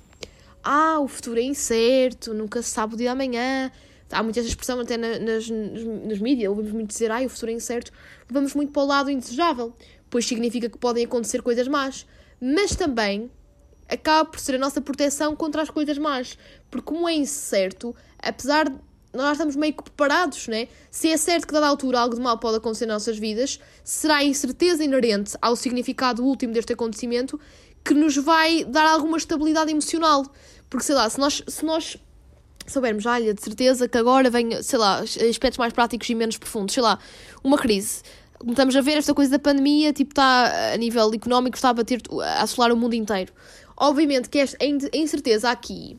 ah, 0.62 0.98
o 1.00 1.08
futuro 1.08 1.38
é 1.38 1.42
incerto, 1.42 2.34
nunca 2.34 2.62
se 2.62 2.70
sabe 2.70 2.94
o 2.94 2.96
dia 2.96 3.08
de 3.08 3.12
amanhã. 3.12 3.70
Há 4.10 4.22
muita 4.22 4.40
essa 4.40 4.48
expressão 4.48 4.80
até 4.80 4.96
nas, 4.96 5.20
nas, 5.20 5.48
nas 5.48 6.18
mídias, 6.18 6.50
ouvimos 6.50 6.72
muito 6.72 6.88
dizer, 6.88 7.10
ah, 7.10 7.22
o 7.22 7.28
futuro 7.28 7.52
é 7.52 7.54
incerto. 7.54 7.92
Vamos 8.28 8.54
muito 8.54 8.72
para 8.72 8.82
o 8.82 8.86
lado 8.86 9.10
indesejável 9.10 9.74
pois 10.10 10.26
significa 10.26 10.68
que 10.68 10.76
podem 10.76 11.04
acontecer 11.04 11.40
coisas 11.40 11.68
más. 11.68 12.04
Mas 12.40 12.74
também 12.74 13.30
acaba 13.88 14.28
por 14.28 14.40
ser 14.40 14.56
a 14.56 14.58
nossa 14.58 14.80
proteção 14.80 15.34
contra 15.36 15.62
as 15.62 15.70
coisas 15.70 15.96
más. 15.96 16.36
Porque, 16.70 16.86
como 16.86 17.08
é 17.08 17.14
incerto, 17.14 17.94
apesar 18.18 18.68
de 18.68 18.76
nós 19.12 19.32
estamos 19.32 19.56
meio 19.56 19.72
que 19.72 19.82
preparados, 19.82 20.46
né? 20.46 20.68
Se 20.88 21.08
é 21.08 21.16
certo 21.16 21.46
que, 21.46 21.52
dada 21.52 21.66
altura, 21.66 21.98
algo 21.98 22.14
de 22.14 22.20
mal 22.20 22.38
pode 22.38 22.58
acontecer 22.58 22.86
nas 22.86 23.02
nossas 23.02 23.18
vidas, 23.18 23.58
será 23.82 24.18
a 24.18 24.24
incerteza 24.24 24.84
inerente 24.84 25.36
ao 25.42 25.56
significado 25.56 26.24
último 26.24 26.52
deste 26.52 26.72
acontecimento 26.72 27.38
que 27.84 27.94
nos 27.94 28.16
vai 28.16 28.64
dar 28.64 28.86
alguma 28.86 29.16
estabilidade 29.16 29.70
emocional. 29.70 30.24
Porque, 30.68 30.84
sei 30.84 30.94
lá, 30.94 31.08
se 31.08 31.18
nós, 31.18 31.42
se 31.46 31.64
nós 31.64 31.96
soubermos, 32.66 33.06
olha, 33.06 33.34
de 33.34 33.42
certeza 33.42 33.88
que 33.88 33.98
agora 33.98 34.30
vem, 34.30 34.62
sei 34.62 34.78
lá, 34.78 35.00
aspectos 35.00 35.58
mais 35.58 35.72
práticos 35.72 36.08
e 36.08 36.14
menos 36.14 36.36
profundos, 36.36 36.74
sei 36.74 36.82
lá, 36.82 36.98
uma 37.42 37.58
crise 37.58 38.02
estamos 38.48 38.74
a 38.74 38.80
ver, 38.80 38.96
esta 38.96 39.14
coisa 39.14 39.32
da 39.32 39.38
pandemia, 39.38 39.92
tipo, 39.92 40.12
está 40.12 40.72
a 40.72 40.76
nível 40.76 41.12
económico, 41.12 41.56
está 41.56 41.70
a 41.70 41.74
bater, 41.74 42.00
a 42.22 42.42
assolar 42.42 42.72
o 42.72 42.76
mundo 42.76 42.94
inteiro. 42.94 43.32
Obviamente 43.76 44.28
que 44.28 44.38
esta, 44.38 44.56
incerteza 44.94 45.50
aqui, 45.50 45.98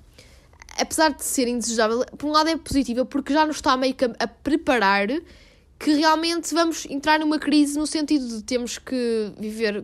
apesar 0.79 1.13
de 1.13 1.23
ser 1.23 1.47
indesejável, 1.47 2.05
por 2.17 2.27
um 2.27 2.31
lado 2.31 2.49
é 2.49 2.57
positiva, 2.57 3.05
porque 3.05 3.33
já 3.33 3.45
nos 3.45 3.57
está 3.57 3.77
meio 3.77 3.93
que 3.93 4.05
a 4.05 4.27
preparar 4.27 5.07
que 5.79 5.93
realmente 5.95 6.53
vamos 6.53 6.85
entrar 6.85 7.19
numa 7.19 7.39
crise 7.39 7.77
no 7.77 7.87
sentido 7.87 8.27
de 8.27 8.43
termos 8.43 8.77
que 8.77 9.33
viver 9.39 9.83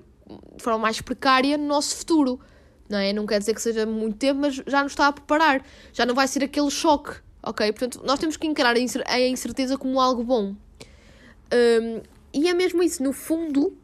de 0.56 0.64
forma 0.64 0.80
mais 0.80 1.02
precária 1.02 1.58
no 1.58 1.66
nosso 1.66 1.96
futuro. 1.96 2.40
Não 2.90 2.98
é? 2.98 3.12
Não 3.12 3.26
quer 3.26 3.40
dizer 3.40 3.54
que 3.54 3.62
seja 3.62 3.86
muito 3.86 4.18
tempo, 4.18 4.40
mas 4.42 4.56
já 4.66 4.84
nos 4.84 4.94
está 4.94 5.08
a 5.08 5.12
preparar. 5.12 5.64
Já 5.92 6.06
não 6.06 6.16
vai 6.16 6.28
ser 6.28 6.44
aquele 6.44 6.70
choque, 6.70 7.16
ok? 7.44 7.72
Portanto, 7.72 8.02
nós 8.06 8.20
temos 8.20 8.38
que 8.38 8.48
encarar 8.48 8.76
a 8.76 9.20
incerteza 9.20 9.78
como 9.78 10.00
algo 10.00 10.24
bom. 10.24 10.56
Um, 11.54 12.02
e 12.34 12.48
é 12.48 12.54
mesmo 12.54 12.84
isso, 12.84 13.02
no 13.04 13.14
fundo, 13.14 13.76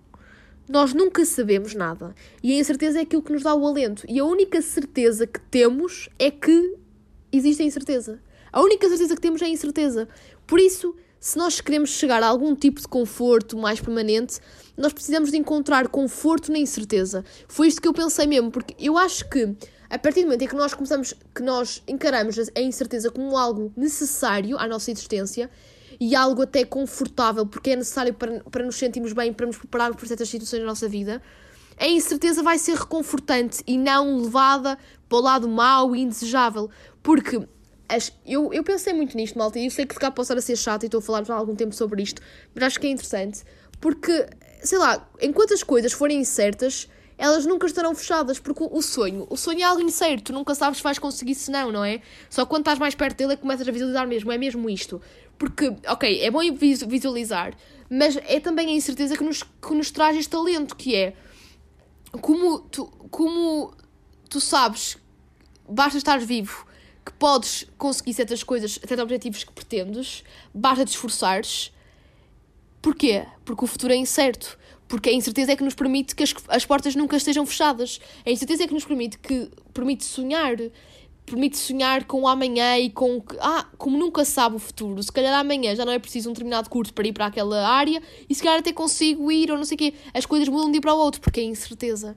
nós 0.67 0.93
nunca 0.93 1.25
sabemos 1.25 1.73
nada. 1.73 2.15
E 2.41 2.53
a 2.53 2.59
incerteza 2.59 2.99
é 2.99 3.01
aquilo 3.01 3.21
que 3.21 3.31
nos 3.31 3.43
dá 3.43 3.53
o 3.53 3.67
alento. 3.67 4.05
E 4.07 4.19
a 4.19 4.25
única 4.25 4.61
certeza 4.61 5.27
que 5.27 5.39
temos 5.39 6.09
é 6.17 6.31
que 6.31 6.77
existe 7.31 7.63
a 7.63 7.65
incerteza. 7.65 8.21
A 8.51 8.61
única 8.61 8.87
certeza 8.87 9.15
que 9.15 9.21
temos 9.21 9.41
é 9.41 9.45
a 9.45 9.49
incerteza. 9.49 10.07
Por 10.45 10.59
isso, 10.59 10.95
se 11.23 11.37
nós 11.37 11.61
queremos 11.61 11.91
chegar 11.91 12.21
a 12.21 12.27
algum 12.27 12.53
tipo 12.53 12.81
de 12.81 12.87
conforto 12.87 13.57
mais 13.57 13.79
permanente, 13.79 14.41
nós 14.75 14.91
precisamos 14.91 15.31
de 15.31 15.37
encontrar 15.37 15.87
conforto 15.87 16.51
na 16.51 16.57
incerteza. 16.57 17.23
Foi 17.47 17.69
isto 17.69 17.81
que 17.81 17.87
eu 17.87 17.93
pensei 17.93 18.27
mesmo, 18.27 18.51
porque 18.51 18.75
eu 18.77 18.97
acho 18.97 19.29
que 19.29 19.55
a 19.89 19.97
partir 19.97 20.19
do 20.19 20.25
momento 20.25 20.41
em 20.41 20.47
que 20.49 20.55
nós 20.55 20.73
começamos, 20.73 21.13
que 21.33 21.41
nós 21.41 21.81
encaramos 21.87 22.35
a 22.53 22.59
incerteza 22.59 23.09
como 23.09 23.37
algo 23.37 23.71
necessário 23.77 24.57
à 24.57 24.67
nossa 24.67 24.91
existência, 24.91 25.49
e 25.97 26.13
algo 26.13 26.41
até 26.41 26.65
confortável, 26.65 27.45
porque 27.45 27.69
é 27.69 27.77
necessário 27.77 28.13
para, 28.13 28.41
para 28.41 28.65
nos 28.65 28.75
sentirmos 28.75 29.13
bem, 29.13 29.31
para 29.31 29.45
nos 29.45 29.55
prepararmos 29.55 29.95
para 29.95 30.07
certas 30.09 30.27
situações 30.27 30.59
da 30.59 30.65
nossa 30.65 30.89
vida, 30.89 31.21
a 31.77 31.87
incerteza 31.87 32.43
vai 32.43 32.57
ser 32.57 32.75
reconfortante 32.75 33.63
e 33.65 33.77
não 33.77 34.17
levada 34.17 34.77
para 35.07 35.17
o 35.17 35.21
lado 35.21 35.47
mau 35.47 35.95
e 35.95 36.01
indesejável. 36.01 36.69
Porque 37.01 37.47
as, 37.87 38.11
eu, 38.25 38.53
eu 38.53 38.63
pensei 38.63 38.93
muito 38.93 39.15
nisto, 39.15 39.37
malta, 39.37 39.59
e 39.59 39.65
eu 39.65 39.71
sei 39.71 39.85
que 39.85 39.95
cá 39.95 40.09
posso 40.09 40.31
estar 40.31 40.39
a 40.39 40.41
ser 40.41 40.55
chato 40.55 40.83
e 40.83 40.85
estou 40.85 40.99
a 40.99 41.01
falar 41.01 41.23
há 41.29 41.33
algum 41.33 41.55
tempo 41.55 41.73
sobre 41.73 42.01
isto, 42.01 42.21
mas 42.53 42.63
acho 42.63 42.79
que 42.79 42.87
é 42.87 42.89
interessante. 42.89 43.43
Porque, 43.79 44.25
sei 44.63 44.77
lá, 44.77 45.09
enquanto 45.21 45.53
as 45.53 45.61
coisas 45.63 45.91
forem 45.91 46.19
incertas, 46.19 46.87
elas 47.17 47.45
nunca 47.45 47.67
estarão 47.67 47.93
fechadas, 47.93 48.39
porque 48.39 48.63
o 48.63 48.81
sonho, 48.81 49.27
o 49.29 49.37
sonho 49.37 49.59
é 49.59 49.63
algo 49.63 49.81
incerto, 49.81 50.33
nunca 50.33 50.55
sabes 50.55 50.77
se 50.77 50.83
vais 50.83 50.97
conseguir 50.97 51.35
se 51.35 51.51
não, 51.51 51.71
não 51.71 51.83
é? 51.83 52.01
Só 52.29 52.45
quando 52.45 52.61
estás 52.61 52.79
mais 52.79 52.95
perto 52.95 53.17
dele 53.17 53.33
é 53.33 53.35
que 53.35 53.41
começas 53.41 53.67
a 53.67 53.71
visualizar 53.71 54.07
mesmo, 54.07 54.31
é 54.31 54.37
mesmo 54.37 54.69
isto. 54.69 55.01
Porque, 55.37 55.73
ok, 55.87 56.21
é 56.21 56.31
bom 56.31 56.39
visualizar, 56.55 57.53
mas 57.89 58.17
é 58.17 58.39
também 58.39 58.69
a 58.69 58.71
incerteza 58.71 59.17
que 59.17 59.23
nos, 59.23 59.43
que 59.43 59.73
nos 59.73 59.91
traz 59.91 60.15
este 60.15 60.29
talento, 60.29 60.75
que 60.75 60.95
é 60.95 61.13
como 62.21 62.59
tu, 62.59 62.85
como 63.09 63.73
tu 64.29 64.39
sabes, 64.39 64.97
basta 65.67 65.97
estar 65.97 66.19
vivo, 66.19 66.65
que 67.05 67.11
podes 67.13 67.65
conseguir 67.77 68.13
certas 68.13 68.43
coisas, 68.43 68.73
certos 68.73 68.99
objetivos 68.99 69.43
que 69.43 69.51
pretendes, 69.51 70.23
basta 70.53 70.85
te 70.85 70.89
esforçares. 70.89 71.71
Porquê? 72.81 73.25
Porque 73.45 73.63
o 73.63 73.67
futuro 73.67 73.93
é 73.93 73.95
incerto. 73.95 74.57
Porque 74.87 75.09
a 75.09 75.13
incerteza 75.13 75.53
é 75.53 75.55
que 75.55 75.63
nos 75.63 75.73
permite 75.73 76.15
que 76.15 76.23
as, 76.23 76.33
as 76.49 76.65
portas 76.65 76.95
nunca 76.95 77.15
estejam 77.15 77.45
fechadas. 77.45 77.99
A 78.25 78.29
incerteza 78.29 78.63
é 78.63 78.67
que 78.67 78.73
nos 78.73 78.85
permite 78.85 79.17
que 79.17 79.49
permite 79.73 80.03
sonhar 80.03 80.57
permite 81.25 81.57
sonhar 81.57 82.03
com 82.05 82.21
o 82.21 82.27
amanhã 82.27 82.77
e 82.77 82.89
com 82.89 83.21
que, 83.21 83.37
ah, 83.39 83.65
como 83.77 83.97
nunca 83.97 84.25
sabe 84.25 84.55
o 84.55 84.59
futuro, 84.59 85.01
se 85.01 85.11
calhar 85.11 85.33
amanhã 85.39 85.75
já 85.75 85.85
não 85.85 85.93
é 85.93 85.99
preciso 85.99 86.29
um 86.29 86.33
determinado 86.33 86.69
curso 86.69 86.93
para 86.93 87.07
ir 87.07 87.13
para 87.13 87.27
aquela 87.27 87.67
área 87.67 88.01
e 88.29 88.35
se 88.35 88.43
calhar 88.43 88.59
até 88.59 88.73
consigo 88.73 89.31
ir 89.31 89.49
ou 89.49 89.57
não 89.57 89.65
sei 89.65 89.75
o 89.75 89.77
quê. 89.77 89.93
As 90.13 90.25
coisas 90.25 90.47
mudam 90.49 90.71
de 90.71 90.77
um 90.77 90.81
para 90.81 90.93
o 90.93 90.97
outro 90.97 91.21
porque 91.21 91.39
é 91.39 91.43
incerteza. 91.43 92.15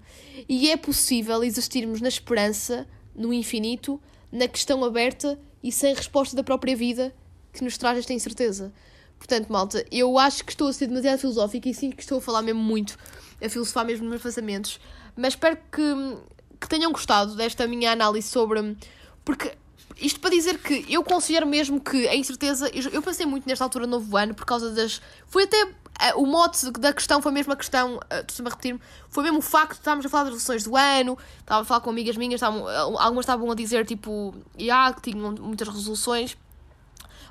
E 0.48 0.70
é 0.70 0.76
possível 0.76 1.42
existirmos 1.44 2.00
na 2.00 2.08
esperança, 2.08 2.86
no 3.14 3.32
infinito, 3.32 4.00
na 4.30 4.48
questão 4.48 4.84
aberta 4.84 5.38
e 5.62 5.72
sem 5.72 5.94
resposta 5.94 6.36
da 6.36 6.42
própria 6.42 6.76
vida 6.76 7.14
que 7.52 7.64
nos 7.64 7.78
traz 7.78 7.98
esta 7.98 8.12
incerteza. 8.12 8.72
Portanto, 9.18 9.50
malta, 9.50 9.84
eu 9.90 10.18
acho 10.18 10.44
que 10.44 10.52
estou 10.52 10.68
a 10.68 10.72
ser 10.72 10.88
demasiado 10.88 11.18
filosófica 11.18 11.68
e 11.68 11.74
sim 11.74 11.90
que 11.90 12.02
estou 12.02 12.18
a 12.18 12.20
falar 12.20 12.42
mesmo 12.42 12.62
muito, 12.62 12.98
a 13.42 13.48
filosofar 13.48 13.84
mesmo 13.84 14.04
nos 14.04 14.10
meus 14.10 14.22
pensamentos, 14.22 14.78
mas 15.16 15.32
espero 15.32 15.56
que, 15.72 16.18
que 16.60 16.68
tenham 16.68 16.92
gostado 16.92 17.34
desta 17.34 17.66
minha 17.66 17.92
análise 17.92 18.28
sobre 18.28 18.76
porque 19.24 19.52
isto 19.96 20.20
para 20.20 20.30
dizer 20.30 20.58
que 20.58 20.84
eu 20.88 21.02
considero 21.02 21.46
mesmo 21.46 21.80
que 21.80 22.06
a 22.06 22.14
incerteza. 22.14 22.70
Eu, 22.92 23.00
pensei 23.02 23.24
muito 23.24 23.48
nesta 23.48 23.64
altura 23.64 23.86
do 23.86 23.90
novo 23.90 24.16
ano 24.16 24.34
por 24.34 24.44
causa 24.44 24.70
das. 24.70 25.00
Foi 25.26 25.44
até. 25.44 25.68
Uh, 25.96 26.20
o 26.22 26.26
mote 26.26 26.70
da 26.72 26.92
questão 26.92 27.22
foi 27.22 27.32
mesmo 27.32 27.52
a 27.52 27.56
questão. 27.56 27.96
Uh, 27.96 28.24
Estou-me 28.26 28.48
a 28.48 28.50
repetir-me. 28.50 28.80
Foi 29.08 29.22
mesmo 29.22 29.38
o 29.38 29.42
facto 29.42 29.72
de 29.72 29.78
estarmos 29.78 30.04
a 30.04 30.08
falar 30.08 30.24
das 30.24 30.32
relações 30.32 30.64
do 30.64 30.76
ano. 30.76 31.18
Estava 31.40 31.62
a 31.62 31.64
falar 31.64 31.80
com 31.80 31.90
amigas 31.90 32.16
minhas. 32.16 32.34
Estavam, 32.34 32.68
algumas 32.68 33.24
estavam 33.24 33.50
a 33.50 33.54
dizer 33.54 33.86
tipo. 33.86 34.34
Yeah, 34.58 34.92
que 34.94 35.10
tinham 35.10 35.34
muitas 35.40 35.68
resoluções 35.68 36.36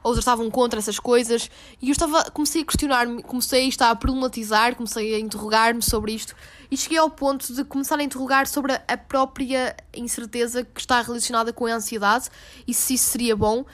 outras 0.06 0.22
estavam 0.22 0.52
contra 0.52 0.78
essas 0.78 1.00
coisas, 1.00 1.50
e 1.82 1.90
eu 1.90 1.92
estava, 1.92 2.30
comecei 2.30 2.62
a 2.62 2.66
questionar-me, 2.66 3.24
comecei 3.24 3.68
a 3.80 3.90
a 3.90 3.96
problematizar, 3.96 4.76
comecei 4.76 5.16
a 5.16 5.20
interrogar-me 5.20 5.82
sobre 5.82 6.14
isto, 6.14 6.36
e 6.70 6.78
cheguei 6.78 7.00
ao 7.00 7.10
ponto 7.10 7.52
de 7.52 7.64
começar 7.64 7.98
a 7.98 8.04
interrogar 8.04 8.46
sobre 8.46 8.74
a 8.74 8.98
própria 8.98 9.76
incerteza 9.96 10.64
que 10.64 10.80
está 10.80 11.02
relacionada 11.02 11.52
com 11.52 11.66
a 11.66 11.74
ansiedade, 11.74 12.30
e 12.68 12.74
se 12.74 12.94
isso 12.94 13.10
seria 13.10 13.36
bom, 13.36 13.66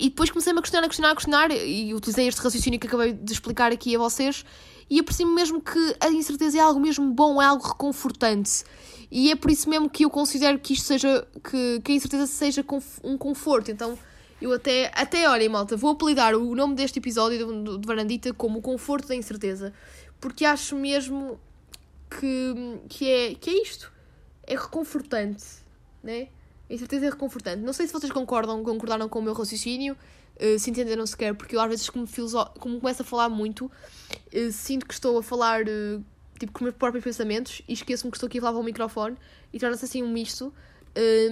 e 0.00 0.08
depois 0.08 0.30
comecei-me 0.30 0.58
a 0.58 0.62
questionar, 0.62 0.86
a 0.86 0.88
questionar, 0.88 1.10
a 1.10 1.14
questionar, 1.14 1.50
e 1.50 1.92
utilizei 1.92 2.26
este 2.26 2.40
raciocínio 2.40 2.80
que 2.80 2.86
acabei 2.86 3.12
de 3.12 3.32
explicar 3.32 3.70
aqui 3.70 3.94
a 3.94 3.98
vocês, 3.98 4.44
e 4.88 4.98
apercebi-me 4.98 5.34
mesmo 5.34 5.60
que 5.60 5.96
a 6.00 6.08
incerteza 6.08 6.56
é 6.56 6.60
algo 6.60 6.80
mesmo 6.80 7.12
bom, 7.12 7.40
é 7.40 7.44
algo 7.44 7.62
reconfortante. 7.62 8.64
E 9.10 9.30
é 9.30 9.36
por 9.36 9.50
isso 9.50 9.68
mesmo 9.68 9.90
que 9.90 10.04
eu 10.04 10.10
considero 10.10 10.58
que 10.58 10.72
isto 10.72 10.86
seja, 10.86 11.28
que, 11.44 11.80
que 11.84 11.92
a 11.92 11.94
incerteza 11.94 12.26
seja 12.26 12.64
um 13.04 13.18
conforto. 13.18 13.70
Então, 13.70 13.98
eu 14.40 14.52
até, 14.54 14.90
até 14.94 15.28
olhem, 15.28 15.48
malta, 15.50 15.76
vou 15.76 15.90
apelidar 15.90 16.34
o 16.34 16.54
nome 16.54 16.74
deste 16.74 16.98
episódio 16.98 17.78
de 17.78 17.86
Varandita 17.86 18.32
como 18.32 18.60
o 18.60 18.62
conforto 18.62 19.08
da 19.08 19.14
incerteza, 19.14 19.72
porque 20.18 20.46
acho 20.46 20.74
mesmo 20.76 21.38
que, 22.08 22.80
que, 22.88 23.08
é, 23.08 23.34
que 23.34 23.50
é 23.50 23.62
isto. 23.62 23.92
É 24.44 24.56
reconfortante, 24.56 25.44
né? 26.02 26.28
Incerteza 26.70 27.06
é 27.06 27.10
reconfortante. 27.10 27.62
Não 27.62 27.72
sei 27.72 27.86
se 27.86 27.92
vocês 27.92 28.12
concordam, 28.12 28.62
concordaram 28.62 29.08
com 29.08 29.18
o 29.18 29.22
meu 29.22 29.34
raciocínio, 29.34 29.96
uh, 30.36 30.58
se 30.58 30.70
entenderam 30.70 31.04
sequer, 31.04 31.34
porque 31.34 31.56
eu 31.56 31.60
às 31.60 31.68
vezes, 31.68 31.90
como, 31.90 32.06
como 32.58 32.80
começo 32.80 33.02
a 33.02 33.04
falar 33.04 33.28
muito, 33.28 33.66
uh, 33.66 34.52
sinto 34.52 34.86
que 34.86 34.94
estou 34.94 35.18
a 35.18 35.22
falar 35.22 35.62
uh, 35.62 36.04
tipo, 36.38 36.52
com 36.52 36.58
os 36.60 36.62
meus 36.62 36.76
próprios 36.76 37.02
pensamentos 37.02 37.60
e 37.68 37.72
esqueço-me 37.72 38.12
que 38.12 38.16
estou 38.16 38.28
aqui 38.28 38.38
a 38.38 38.40
falar 38.40 38.52
para 38.52 38.60
o 38.60 38.64
microfone 38.64 39.16
e 39.52 39.58
torna-se 39.58 39.84
assim 39.84 40.02
um 40.02 40.10
misto. 40.10 40.52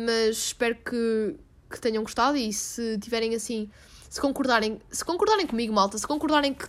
Mas 0.05 0.37
espero 0.37 0.77
que, 0.77 1.35
que 1.69 1.81
tenham 1.81 2.03
gostado 2.05 2.37
e 2.37 2.53
se 2.53 2.97
tiverem 2.99 3.35
assim, 3.35 3.69
se 4.09 4.21
concordarem, 4.21 4.81
se 4.91 5.05
concordarem 5.05 5.47
comigo, 5.47 5.73
malta, 5.73 5.99
se 5.99 6.07
concordarem 6.07 6.55
que, 6.55 6.67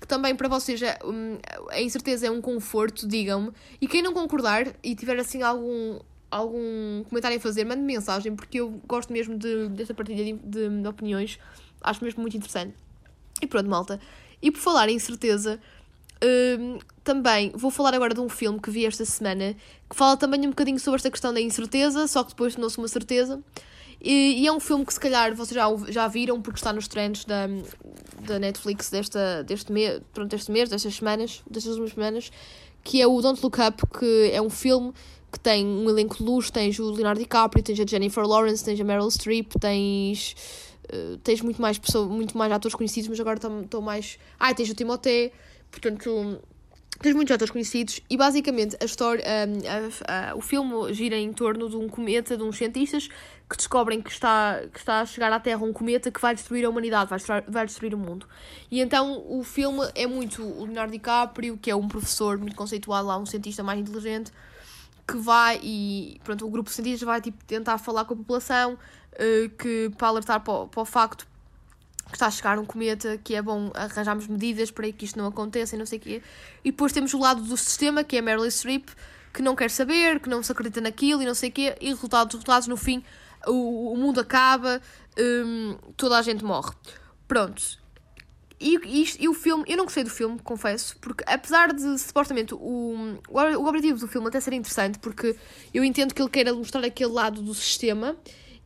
que 0.00 0.06
também 0.06 0.36
para 0.36 0.46
vocês 0.46 0.80
é, 0.82 0.98
um, 1.02 1.38
a 1.70 1.80
incerteza 1.80 2.26
é 2.26 2.30
um 2.30 2.42
conforto, 2.42 3.08
digam-me. 3.08 3.52
E 3.80 3.88
quem 3.88 4.02
não 4.02 4.12
concordar 4.12 4.74
e 4.82 4.94
tiver 4.94 5.18
assim 5.18 5.42
algum, 5.42 5.98
algum 6.36 7.04
comentário 7.08 7.36
a 7.36 7.40
fazer, 7.40 7.64
mande 7.64 7.82
mensagem, 7.82 8.34
porque 8.34 8.60
eu 8.60 8.80
gosto 8.86 9.12
mesmo 9.12 9.36
de, 9.38 9.68
desta 9.68 9.94
partilha 9.94 10.24
de, 10.24 10.32
de, 10.34 10.82
de 10.82 10.88
opiniões, 10.88 11.38
acho 11.80 12.02
mesmo 12.04 12.20
muito 12.20 12.36
interessante. 12.36 12.74
E 13.40 13.46
pronto, 13.46 13.68
malta. 13.68 14.00
E 14.40 14.50
por 14.50 14.60
falar 14.60 14.88
em 14.88 14.98
certeza, 14.98 15.60
um, 16.58 16.78
também 17.04 17.52
vou 17.54 17.70
falar 17.70 17.94
agora 17.94 18.14
de 18.14 18.20
um 18.20 18.28
filme 18.28 18.58
que 18.60 18.70
vi 18.70 18.86
esta 18.86 19.04
semana 19.04 19.54
que 19.88 19.94
fala 19.94 20.16
também 20.16 20.40
um 20.40 20.50
bocadinho 20.50 20.78
sobre 20.78 20.96
esta 20.96 21.10
questão 21.10 21.32
da 21.32 21.40
incerteza, 21.40 22.06
só 22.06 22.24
que 22.24 22.30
depois 22.30 22.54
tornou-se 22.54 22.78
uma 22.78 22.88
certeza. 22.88 23.42
E, 24.00 24.42
e, 24.42 24.46
é 24.46 24.52
um 24.52 24.60
filme 24.60 24.84
que 24.84 24.92
se 24.92 25.00
calhar 25.00 25.34
vocês 25.34 25.54
já, 25.54 25.66
já 25.88 26.08
viram 26.08 26.40
porque 26.40 26.58
está 26.58 26.72
nos 26.72 26.86
trends 26.86 27.24
da, 27.24 27.46
da 28.20 28.38
Netflix 28.38 28.90
desta, 28.90 29.42
deste, 29.42 29.72
mês, 29.72 30.00
pronto, 30.12 30.30
deste 30.30 30.50
mês, 30.50 30.68
destas 30.68 30.94
semanas, 30.94 31.42
destas 31.50 31.72
últimas 31.72 31.94
semanas, 31.94 32.32
que 32.84 33.00
é 33.00 33.06
o 33.06 33.20
Don't 33.20 33.40
Look 33.42 33.58
Up, 33.60 33.82
que 33.98 34.30
é 34.32 34.40
um 34.40 34.50
filme 34.50 34.92
que 35.32 35.40
tem 35.40 35.66
um 35.66 35.88
elenco 35.88 36.16
de 36.16 36.22
luz, 36.22 36.50
tens 36.50 36.78
o 36.78 36.90
Leonardo 36.90 37.20
DiCaprio, 37.20 37.62
tens 37.62 37.80
a 37.80 37.86
Jennifer 37.86 38.24
Lawrence, 38.24 38.64
tens 38.64 38.80
a 38.80 38.84
Meryl 38.84 39.10
Streep, 39.10 39.52
tens 39.60 40.34
uh, 40.92 41.16
tens 41.18 41.40
muito 41.40 41.60
mais 41.60 41.78
pessoas, 41.78 42.08
muito 42.08 42.36
mais 42.36 42.52
atores 42.52 42.74
conhecidos, 42.74 43.08
mas 43.08 43.20
agora 43.20 43.38
estou 43.62 43.82
mais. 43.82 44.18
Ah, 44.38 44.54
tens 44.54 44.70
o 44.70 44.74
Timothée, 44.74 45.32
portanto 45.70 46.40
tens 47.00 47.14
muitos 47.14 47.34
atores 47.34 47.50
conhecidos 47.50 48.00
e 48.08 48.16
basicamente 48.16 48.76
a 48.80 48.84
história, 48.84 49.24
a, 50.08 50.34
o 50.34 50.40
filme 50.40 50.92
gira 50.94 51.16
em 51.16 51.32
torno 51.32 51.68
de 51.68 51.76
um 51.76 51.88
cometa, 51.88 52.36
de 52.36 52.42
uns 52.42 52.56
cientistas 52.56 53.08
que 53.48 53.56
descobrem 53.56 54.00
que 54.00 54.10
está, 54.10 54.62
que 54.72 54.78
está 54.78 55.00
a 55.00 55.06
chegar 55.06 55.32
à 55.32 55.38
Terra 55.38 55.62
um 55.62 55.72
cometa 55.72 56.10
que 56.10 56.20
vai 56.20 56.34
destruir 56.34 56.64
a 56.64 56.70
humanidade, 56.70 57.10
vai 57.10 57.18
destruir, 57.18 57.44
vai 57.48 57.66
destruir 57.66 57.94
o 57.94 57.98
mundo. 57.98 58.26
E 58.70 58.80
então 58.80 59.24
o 59.28 59.44
filme 59.44 59.88
é 59.94 60.06
muito 60.06 60.42
o 60.42 60.64
Leonardo 60.64 60.92
DiCaprio, 60.92 61.56
que 61.56 61.70
é 61.70 61.76
um 61.76 61.86
professor 61.86 62.38
muito 62.38 62.56
conceituado 62.56 63.06
lá, 63.06 63.18
um 63.18 63.26
cientista 63.26 63.62
mais 63.62 63.78
inteligente, 63.78 64.32
que 65.06 65.16
vai 65.16 65.60
e 65.62 66.20
pronto, 66.24 66.46
o 66.46 66.50
grupo 66.50 66.68
de 66.68 66.74
cientistas 66.74 67.02
vai 67.02 67.20
tipo, 67.20 67.42
tentar 67.44 67.78
falar 67.78 68.04
com 68.04 68.14
a 68.14 68.16
população 68.16 68.74
uh, 68.74 69.48
que, 69.56 69.90
para 69.96 70.08
alertar 70.08 70.40
para 70.40 70.52
o, 70.52 70.68
para 70.68 70.82
o 70.82 70.84
facto 70.84 71.26
que 72.06 72.14
está 72.14 72.26
a 72.26 72.30
chegar 72.30 72.58
um 72.58 72.64
cometa, 72.64 73.18
que 73.18 73.34
é 73.34 73.42
bom 73.42 73.70
arranjarmos 73.74 74.26
medidas 74.28 74.70
para 74.70 74.90
que 74.92 75.04
isto 75.04 75.18
não 75.18 75.26
aconteça 75.26 75.74
e 75.74 75.78
não 75.78 75.86
sei 75.86 75.98
o 75.98 76.02
quê. 76.02 76.22
E 76.64 76.70
depois 76.70 76.92
temos 76.92 77.12
o 77.14 77.18
lado 77.18 77.42
do 77.42 77.56
sistema, 77.56 78.04
que 78.04 78.16
é 78.16 78.20
a 78.20 78.22
Meryl 78.22 78.48
Streep, 78.50 78.88
que 79.32 79.42
não 79.42 79.56
quer 79.56 79.70
saber, 79.70 80.20
que 80.20 80.28
não 80.28 80.42
se 80.42 80.52
acredita 80.52 80.80
naquilo 80.80 81.22
e 81.22 81.26
não 81.26 81.34
sei 81.34 81.50
o 81.50 81.52
quê. 81.52 81.76
E 81.80 81.88
resultados, 81.88 82.34
resultados 82.34 82.68
no 82.68 82.76
fim, 82.76 83.02
o, 83.46 83.92
o 83.92 83.96
mundo 83.96 84.20
acaba, 84.20 84.80
um, 85.18 85.76
toda 85.96 86.16
a 86.16 86.22
gente 86.22 86.44
morre. 86.44 86.72
Pronto. 87.26 87.85
E, 88.58 88.76
e, 88.84 89.24
e, 89.24 89.28
o 89.28 89.34
filme, 89.34 89.64
eu 89.66 89.76
não 89.76 89.84
gostei 89.84 90.02
do 90.02 90.08
filme, 90.08 90.38
confesso, 90.42 90.96
porque 90.98 91.22
apesar 91.26 91.74
de 91.74 91.98
supostamente 91.98 92.54
o, 92.54 93.18
o 93.28 93.66
objetivo 93.66 93.98
do 93.98 94.08
filme 94.08 94.28
até 94.28 94.40
ser 94.40 94.54
interessante, 94.54 94.98
porque 94.98 95.36
eu 95.74 95.84
entendo 95.84 96.14
que 96.14 96.22
ele 96.22 96.30
queira 96.30 96.54
mostrar 96.54 96.82
aquele 96.82 97.12
lado 97.12 97.42
do 97.42 97.54
sistema 97.54 98.16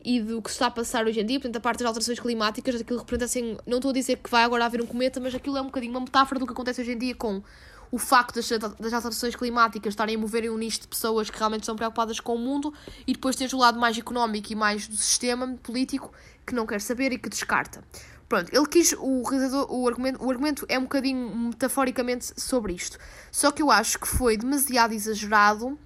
e 0.03 0.21
do 0.21 0.41
que 0.41 0.49
se 0.49 0.55
está 0.55 0.67
a 0.67 0.71
passar 0.71 1.05
hoje 1.05 1.19
em 1.19 1.25
dia, 1.25 1.39
portanto, 1.39 1.57
a 1.57 1.59
parte 1.59 1.79
das 1.79 1.87
alterações 1.87 2.19
climáticas, 2.19 2.79
aquilo 2.79 2.99
representa 2.99 3.25
assim, 3.25 3.57
não 3.67 3.77
estou 3.77 3.91
a 3.91 3.93
dizer 3.93 4.17
que 4.17 4.29
vai 4.29 4.43
agora 4.43 4.65
haver 4.65 4.81
um 4.81 4.85
cometa, 4.85 5.19
mas 5.19 5.35
aquilo 5.35 5.57
é 5.57 5.61
um 5.61 5.65
bocadinho 5.65 5.91
uma 5.91 5.99
metáfora 5.99 6.39
do 6.39 6.45
que 6.45 6.53
acontece 6.53 6.81
hoje 6.81 6.93
em 6.93 6.97
dia 6.97 7.13
com 7.13 7.43
o 7.91 7.97
facto 7.97 8.35
das, 8.35 8.49
das 8.49 8.93
alterações 8.93 9.35
climáticas 9.35 9.91
estarem 9.91 10.15
a 10.15 10.17
moverem 10.17 10.49
um 10.49 10.57
nicho 10.57 10.81
de 10.81 10.87
pessoas 10.87 11.29
que 11.29 11.37
realmente 11.37 11.63
estão 11.63 11.75
preocupadas 11.75 12.19
com 12.21 12.35
o 12.35 12.39
mundo 12.39 12.73
e 13.05 13.11
depois 13.11 13.35
tens 13.35 13.51
o 13.51 13.57
lado 13.57 13.77
mais 13.77 13.97
económico 13.97 14.51
e 14.51 14.55
mais 14.55 14.87
do 14.87 14.95
sistema 14.95 15.57
político 15.61 16.13
que 16.47 16.55
não 16.55 16.65
quer 16.65 16.79
saber 16.79 17.11
e 17.11 17.17
que 17.17 17.29
descarta. 17.29 17.83
Pronto, 18.31 18.49
ele 18.55 18.65
quis, 18.65 18.95
o 18.97 19.23
realizador, 19.23 19.67
o 19.69 19.85
argumento, 19.89 20.25
o 20.25 20.31
argumento 20.31 20.65
é 20.69 20.79
um 20.79 20.83
bocadinho 20.83 21.35
metaforicamente 21.49 22.31
sobre 22.39 22.71
isto. 22.71 22.97
Só 23.29 23.51
que 23.51 23.61
eu 23.61 23.69
acho 23.69 23.99
que 23.99 24.07
foi 24.07 24.37
demasiado 24.37 24.93
exagerado 24.93 25.77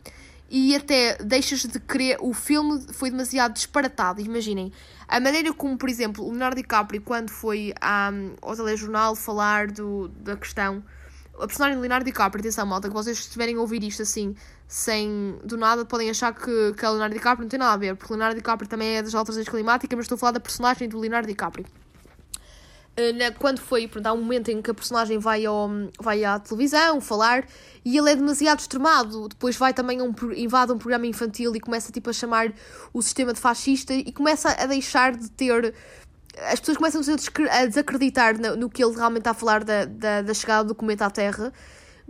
e 0.47 0.75
até 0.75 1.17
deixas 1.23 1.61
de 1.61 1.79
querer. 1.79 2.17
O 2.19 2.35
filme 2.35 2.85
foi 2.93 3.09
demasiado 3.09 3.53
disparatado. 3.53 4.21
Imaginem, 4.21 4.71
a 5.07 5.19
maneira 5.19 5.51
como, 5.55 5.75
por 5.75 5.89
exemplo, 5.89 6.23
o 6.23 6.29
Leonardo 6.29 6.57
DiCaprio, 6.57 7.01
quando 7.01 7.31
foi 7.31 7.73
um, 7.83 8.35
ao 8.39 8.55
telejornal 8.55 9.15
falar 9.15 9.71
do, 9.71 10.09
da 10.09 10.37
questão. 10.37 10.83
A 11.39 11.47
personagem 11.47 11.77
de 11.77 11.81
Leonardo 11.81 12.05
DiCaprio, 12.05 12.41
atenção, 12.41 12.67
malta, 12.67 12.89
que 12.89 12.93
vocês 12.93 13.17
estiverem 13.17 13.55
a 13.55 13.59
ouvir 13.59 13.83
isto 13.83 14.03
assim, 14.03 14.35
sem 14.67 15.35
do 15.43 15.57
nada, 15.57 15.83
podem 15.83 16.11
achar 16.11 16.31
que, 16.31 16.73
que 16.77 16.85
a 16.85 16.91
Leonardo 16.91 17.15
DiCaprio 17.15 17.41
não 17.41 17.49
tem 17.49 17.57
nada 17.57 17.73
a 17.73 17.77
ver, 17.77 17.95
porque 17.95 18.13
Leonardo 18.13 18.35
DiCaprio 18.35 18.69
também 18.69 18.97
é 18.97 19.01
das 19.01 19.15
alterações 19.15 19.49
climáticas, 19.49 19.97
mas 19.97 20.03
estou 20.03 20.15
a 20.15 20.19
falar 20.19 20.33
da 20.33 20.39
personagem 20.39 20.87
do 20.87 20.99
Leonardo 20.99 21.27
DiCaprio. 21.27 21.65
Eh, 22.97 23.31
quando 23.31 23.59
foi, 23.59 23.87
pronto, 23.87 24.07
há 24.07 24.13
um 24.13 24.21
momento 24.21 24.49
em 24.49 24.61
que 24.61 24.71
a 24.71 24.73
personagem 24.73 25.17
vai, 25.17 25.45
ao, 25.45 25.69
vai 25.99 26.23
à 26.23 26.39
televisão 26.39 27.01
falar 27.01 27.45
e 27.83 27.97
ele 27.97 28.09
é 28.11 28.15
demasiado 28.15 28.59
extremado. 28.59 29.27
Depois 29.27 29.57
vai 29.57 29.73
também 29.73 30.01
um, 30.01 30.13
invade 30.35 30.71
um 30.71 30.77
programa 30.77 31.05
infantil 31.05 31.55
e 31.55 31.59
começa 31.59 31.91
tipo, 31.91 32.09
a 32.09 32.13
chamar 32.13 32.53
o 32.93 33.01
sistema 33.01 33.33
de 33.33 33.39
fascista 33.39 33.93
e 33.93 34.11
começa 34.11 34.49
a 34.49 34.65
deixar 34.65 35.15
de 35.15 35.29
ter. 35.31 35.73
As 36.51 36.59
pessoas 36.59 36.77
começam 36.77 37.01
a 37.51 37.65
desacreditar 37.65 38.39
no, 38.39 38.55
no 38.55 38.69
que 38.69 38.83
ele 38.83 38.95
realmente 38.95 39.21
está 39.21 39.31
a 39.31 39.33
falar 39.33 39.63
da, 39.63 39.85
da, 39.85 40.21
da 40.21 40.33
chegada 40.33 40.65
do 40.65 40.75
cometa 40.75 41.05
à 41.05 41.09
Terra 41.09 41.53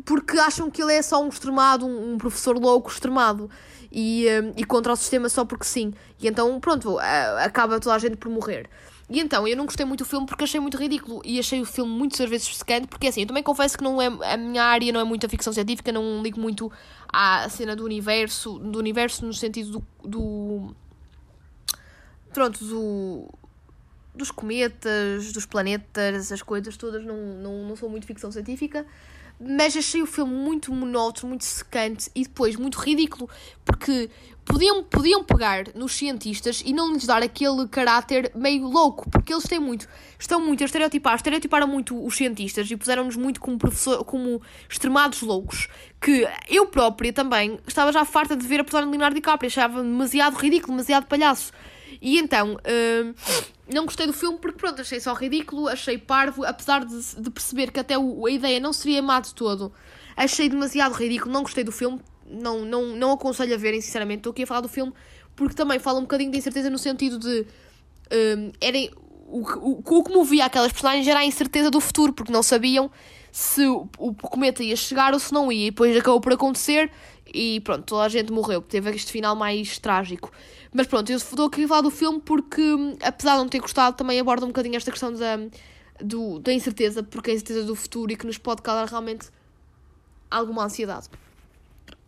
porque 0.03 0.37
acham 0.37 0.69
que 0.69 0.81
ele 0.81 0.93
é 0.93 1.01
só 1.01 1.23
um 1.23 1.29
extremado, 1.29 1.85
um, 1.85 2.13
um 2.13 2.17
professor 2.17 2.57
louco 2.57 2.91
extremado 2.91 3.49
e, 3.91 4.25
um, 4.27 4.53
e 4.57 4.63
contra 4.65 4.91
o 4.91 4.95
sistema 4.95 5.29
só 5.29 5.45
porque 5.45 5.65
sim. 5.65 5.93
E 6.19 6.27
então, 6.27 6.59
pronto, 6.59 6.97
acaba 7.39 7.79
toda 7.79 7.95
a 7.95 7.99
gente 7.99 8.17
por 8.17 8.29
morrer. 8.29 8.69
E 9.09 9.19
então, 9.19 9.47
eu 9.47 9.55
não 9.55 9.65
gostei 9.65 9.85
muito 9.85 10.03
do 10.03 10.09
filme 10.09 10.25
porque 10.25 10.43
achei 10.43 10.59
muito 10.59 10.77
ridículo. 10.77 11.21
E 11.23 11.37
achei 11.37 11.61
o 11.61 11.65
filme 11.65 11.91
muitas 11.91 12.27
vezes 12.29 12.55
secante, 12.57 12.87
porque 12.87 13.07
assim, 13.07 13.21
eu 13.21 13.27
também 13.27 13.43
confesso 13.43 13.77
que 13.77 13.83
não 13.83 14.01
é, 14.01 14.07
a 14.07 14.37
minha 14.37 14.63
área 14.63 14.91
não 14.91 14.99
é 14.99 15.03
muito 15.03 15.25
a 15.25 15.29
ficção 15.29 15.53
científica, 15.53 15.91
não 15.91 16.23
ligo 16.23 16.39
muito 16.39 16.71
à 17.07 17.47
cena 17.49 17.75
do 17.75 17.85
universo, 17.85 18.57
do 18.57 18.79
universo 18.79 19.25
no 19.25 19.33
sentido 19.33 19.83
do, 20.03 20.09
do 20.09 20.75
pronto, 22.33 22.65
do, 22.65 23.29
dos 24.15 24.31
cometas, 24.31 25.31
dos 25.31 25.45
planetas, 25.45 26.15
essas 26.15 26.41
coisas 26.41 26.75
todas, 26.75 27.05
não, 27.05 27.15
não, 27.15 27.67
não 27.67 27.75
sou 27.75 27.89
muito 27.89 28.07
ficção 28.07 28.31
científica 28.31 28.85
mas 29.39 29.75
achei 29.75 30.01
o 30.01 30.05
filme 30.05 30.33
muito 30.33 30.73
monótono, 30.73 31.29
muito 31.29 31.43
secante 31.43 32.09
e 32.15 32.23
depois 32.23 32.55
muito 32.55 32.77
ridículo, 32.79 33.29
porque 33.63 34.09
podiam, 34.45 34.83
podiam 34.83 35.23
pegar 35.23 35.65
nos 35.75 35.93
cientistas 35.93 36.61
e 36.65 36.71
não 36.71 36.93
lhes 36.93 37.05
dar 37.05 37.21
aquele 37.21 37.67
caráter 37.67 38.31
meio 38.35 38.67
louco, 38.67 39.09
porque 39.09 39.33
eles 39.33 39.45
têm 39.45 39.59
muito, 39.59 39.87
estão 40.17 40.39
muito 40.39 40.63
a 40.63 40.65
estereotipar, 40.65 41.15
estereotiparam 41.15 41.67
muito 41.67 42.01
os 42.03 42.15
cientistas 42.15 42.69
e 42.69 42.77
puseram-nos 42.77 43.15
muito 43.15 43.41
como, 43.41 43.57
professor, 43.57 44.03
como 44.05 44.41
extremados 44.69 45.21
loucos, 45.21 45.67
que 45.99 46.27
eu 46.47 46.67
própria 46.67 47.11
também 47.11 47.59
estava 47.67 47.91
já 47.91 48.05
farta 48.05 48.35
de 48.35 48.45
ver 48.45 48.59
a 48.59 48.63
personagem 48.63 48.91
de 48.91 48.97
Leonardo 48.97 49.15
DiCaprio, 49.15 49.47
achava 49.47 49.81
demasiado 49.81 50.35
ridículo, 50.35 50.73
demasiado 50.73 51.07
palhaço. 51.07 51.51
E 52.01 52.17
então, 52.17 52.55
uh, 52.55 53.15
não 53.73 53.85
gostei 53.85 54.05
do 54.07 54.13
filme 54.13 54.37
porque, 54.37 54.57
pronto, 54.57 54.81
achei 54.81 54.99
só 54.99 55.13
ridículo, 55.13 55.67
achei 55.67 55.97
parvo, 55.97 56.43
apesar 56.45 56.85
de, 56.85 57.15
de 57.17 57.29
perceber 57.29 57.71
que 57.71 57.79
até 57.79 57.97
o, 57.97 58.25
a 58.25 58.31
ideia 58.31 58.59
não 58.59 58.73
seria 58.73 59.01
má 59.01 59.19
de 59.19 59.33
todo. 59.33 59.71
Achei 60.15 60.47
demasiado 60.47 60.93
ridículo, 60.93 61.33
não 61.33 61.41
gostei 61.43 61.63
do 61.63 61.71
filme, 61.71 61.99
não, 62.25 62.63
não, 62.63 62.95
não 62.95 63.11
aconselho 63.11 63.53
a 63.53 63.57
verem, 63.57 63.81
sinceramente. 63.81 64.19
Estou 64.19 64.31
aqui 64.31 64.43
a 64.43 64.47
falar 64.47 64.61
do 64.61 64.69
filme 64.69 64.93
porque 65.35 65.55
também 65.55 65.79
fala 65.79 65.99
um 65.99 66.03
bocadinho 66.03 66.31
de 66.31 66.37
incerteza 66.37 66.69
no 66.69 66.77
sentido 66.77 67.19
de. 67.19 67.45
Um, 68.11 68.51
o, 69.27 69.39
o, 69.39 69.83
o 69.83 70.03
que 70.03 70.13
movia 70.13 70.45
aquelas 70.45 70.71
personagens 70.71 71.07
era 71.07 71.19
a 71.19 71.25
incerteza 71.25 71.71
do 71.71 71.79
futuro, 71.81 72.13
porque 72.13 72.31
não 72.31 72.43
sabiam 72.43 72.91
se 73.31 73.65
o, 73.65 73.89
o 73.97 74.13
cometa 74.13 74.63
ia 74.63 74.75
chegar 74.75 75.13
ou 75.13 75.19
se 75.19 75.33
não 75.33 75.51
ia. 75.51 75.67
E 75.67 75.71
depois 75.71 75.97
acabou 75.97 76.21
por 76.21 76.31
acontecer 76.31 76.91
e 77.33 77.59
pronto, 77.61 77.83
toda 77.83 78.03
a 78.03 78.09
gente 78.09 78.31
morreu. 78.31 78.61
Teve 78.61 78.91
este 78.91 79.11
final 79.11 79.35
mais 79.35 79.79
trágico. 79.79 80.31
Mas 80.73 80.87
pronto, 80.87 81.09
eu 81.09 81.17
estou 81.17 81.47
aqui 81.47 81.63
a 81.63 81.67
falar 81.67 81.81
do 81.81 81.91
filme 81.91 82.19
porque, 82.19 82.61
apesar 83.01 83.33
de 83.33 83.37
não 83.39 83.49
ter 83.49 83.59
gostado, 83.59 83.95
também 83.95 84.19
aborda 84.19 84.45
um 84.45 84.49
bocadinho 84.49 84.75
esta 84.75 84.91
questão 84.91 85.13
da, 85.13 85.37
do, 85.99 86.39
da 86.39 86.53
incerteza, 86.53 87.01
porque 87.03 87.31
a 87.31 87.33
incerteza 87.33 87.63
do 87.63 87.75
futuro 87.75 88.11
e 88.11 88.15
que 88.15 88.25
nos 88.25 88.37
pode 88.37 88.61
causar 88.61 88.85
realmente 88.87 89.29
alguma 90.29 90.65
ansiedade. 90.65 91.09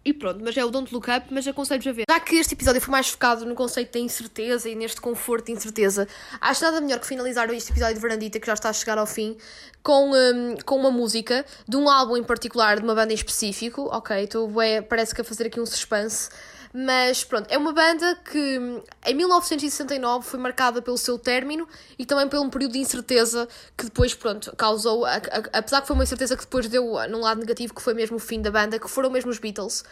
E 0.07 0.13
pronto, 0.13 0.39
mas 0.41 0.55
é 0.55 0.63
o 0.63 0.71
Don't 0.71 0.93
Look 0.93 1.09
Up, 1.09 1.27
mas 1.31 1.45
aconselho-vos 1.45 1.87
a 1.87 1.91
ver. 1.91 2.03
Já 2.09 2.17
que 2.17 2.37
este 2.37 2.53
episódio 2.53 2.79
foi 2.79 2.93
mais 2.93 3.09
focado 3.09 3.45
no 3.45 3.53
conceito 3.53 3.91
da 3.91 3.99
incerteza 3.99 4.69
e 4.69 4.73
neste 4.73 5.01
conforto 5.01 5.47
de 5.47 5.51
incerteza, 5.51 6.07
acho 6.39 6.63
nada 6.63 6.79
melhor 6.79 6.97
que 7.01 7.05
finalizar 7.05 7.49
este 7.49 7.73
episódio 7.73 7.95
de 7.95 7.99
Verandita, 7.99 8.39
que 8.39 8.47
já 8.47 8.53
está 8.53 8.69
a 8.69 8.73
chegar 8.73 8.97
ao 8.97 9.05
fim, 9.05 9.35
com, 9.83 10.11
um, 10.13 10.55
com 10.65 10.77
uma 10.77 10.89
música 10.89 11.45
de 11.67 11.75
um 11.75 11.89
álbum 11.89 12.15
em 12.15 12.23
particular, 12.23 12.77
de 12.77 12.83
uma 12.85 12.95
banda 12.95 13.11
em 13.11 13.15
específico, 13.15 13.89
ok? 13.91 14.23
Então 14.23 14.61
é, 14.61 14.81
parece 14.81 15.13
que 15.13 15.19
a 15.19 15.25
fazer 15.25 15.47
aqui 15.47 15.59
um 15.59 15.65
suspense. 15.65 16.29
Mas 16.73 17.23
pronto, 17.23 17.47
é 17.49 17.57
uma 17.57 17.73
banda 17.73 18.15
que 18.15 18.81
em 19.05 19.13
1969 19.13 20.25
foi 20.25 20.39
marcada 20.39 20.81
pelo 20.81 20.97
seu 20.97 21.17
término 21.17 21.67
e 21.97 22.05
também 22.05 22.27
pelo 22.27 22.43
um 22.43 22.49
período 22.49 22.73
de 22.73 22.79
incerteza 22.79 23.47
que 23.77 23.85
depois, 23.85 24.13
pronto, 24.13 24.55
causou, 24.55 25.05
a, 25.05 25.15
a, 25.15 25.59
apesar 25.59 25.81
que 25.81 25.87
foi 25.87 25.95
uma 25.95 26.03
incerteza 26.03 26.35
que 26.35 26.43
depois 26.43 26.67
deu 26.67 26.85
num 27.09 27.21
lado 27.21 27.39
negativo, 27.39 27.73
que 27.73 27.81
foi 27.81 27.93
mesmo 27.93 28.17
o 28.17 28.19
fim 28.19 28.41
da 28.41 28.51
banda, 28.51 28.79
que 28.79 28.87
foram 28.87 29.09
mesmo 29.09 29.31
os 29.31 29.39
Beatles. 29.39 29.83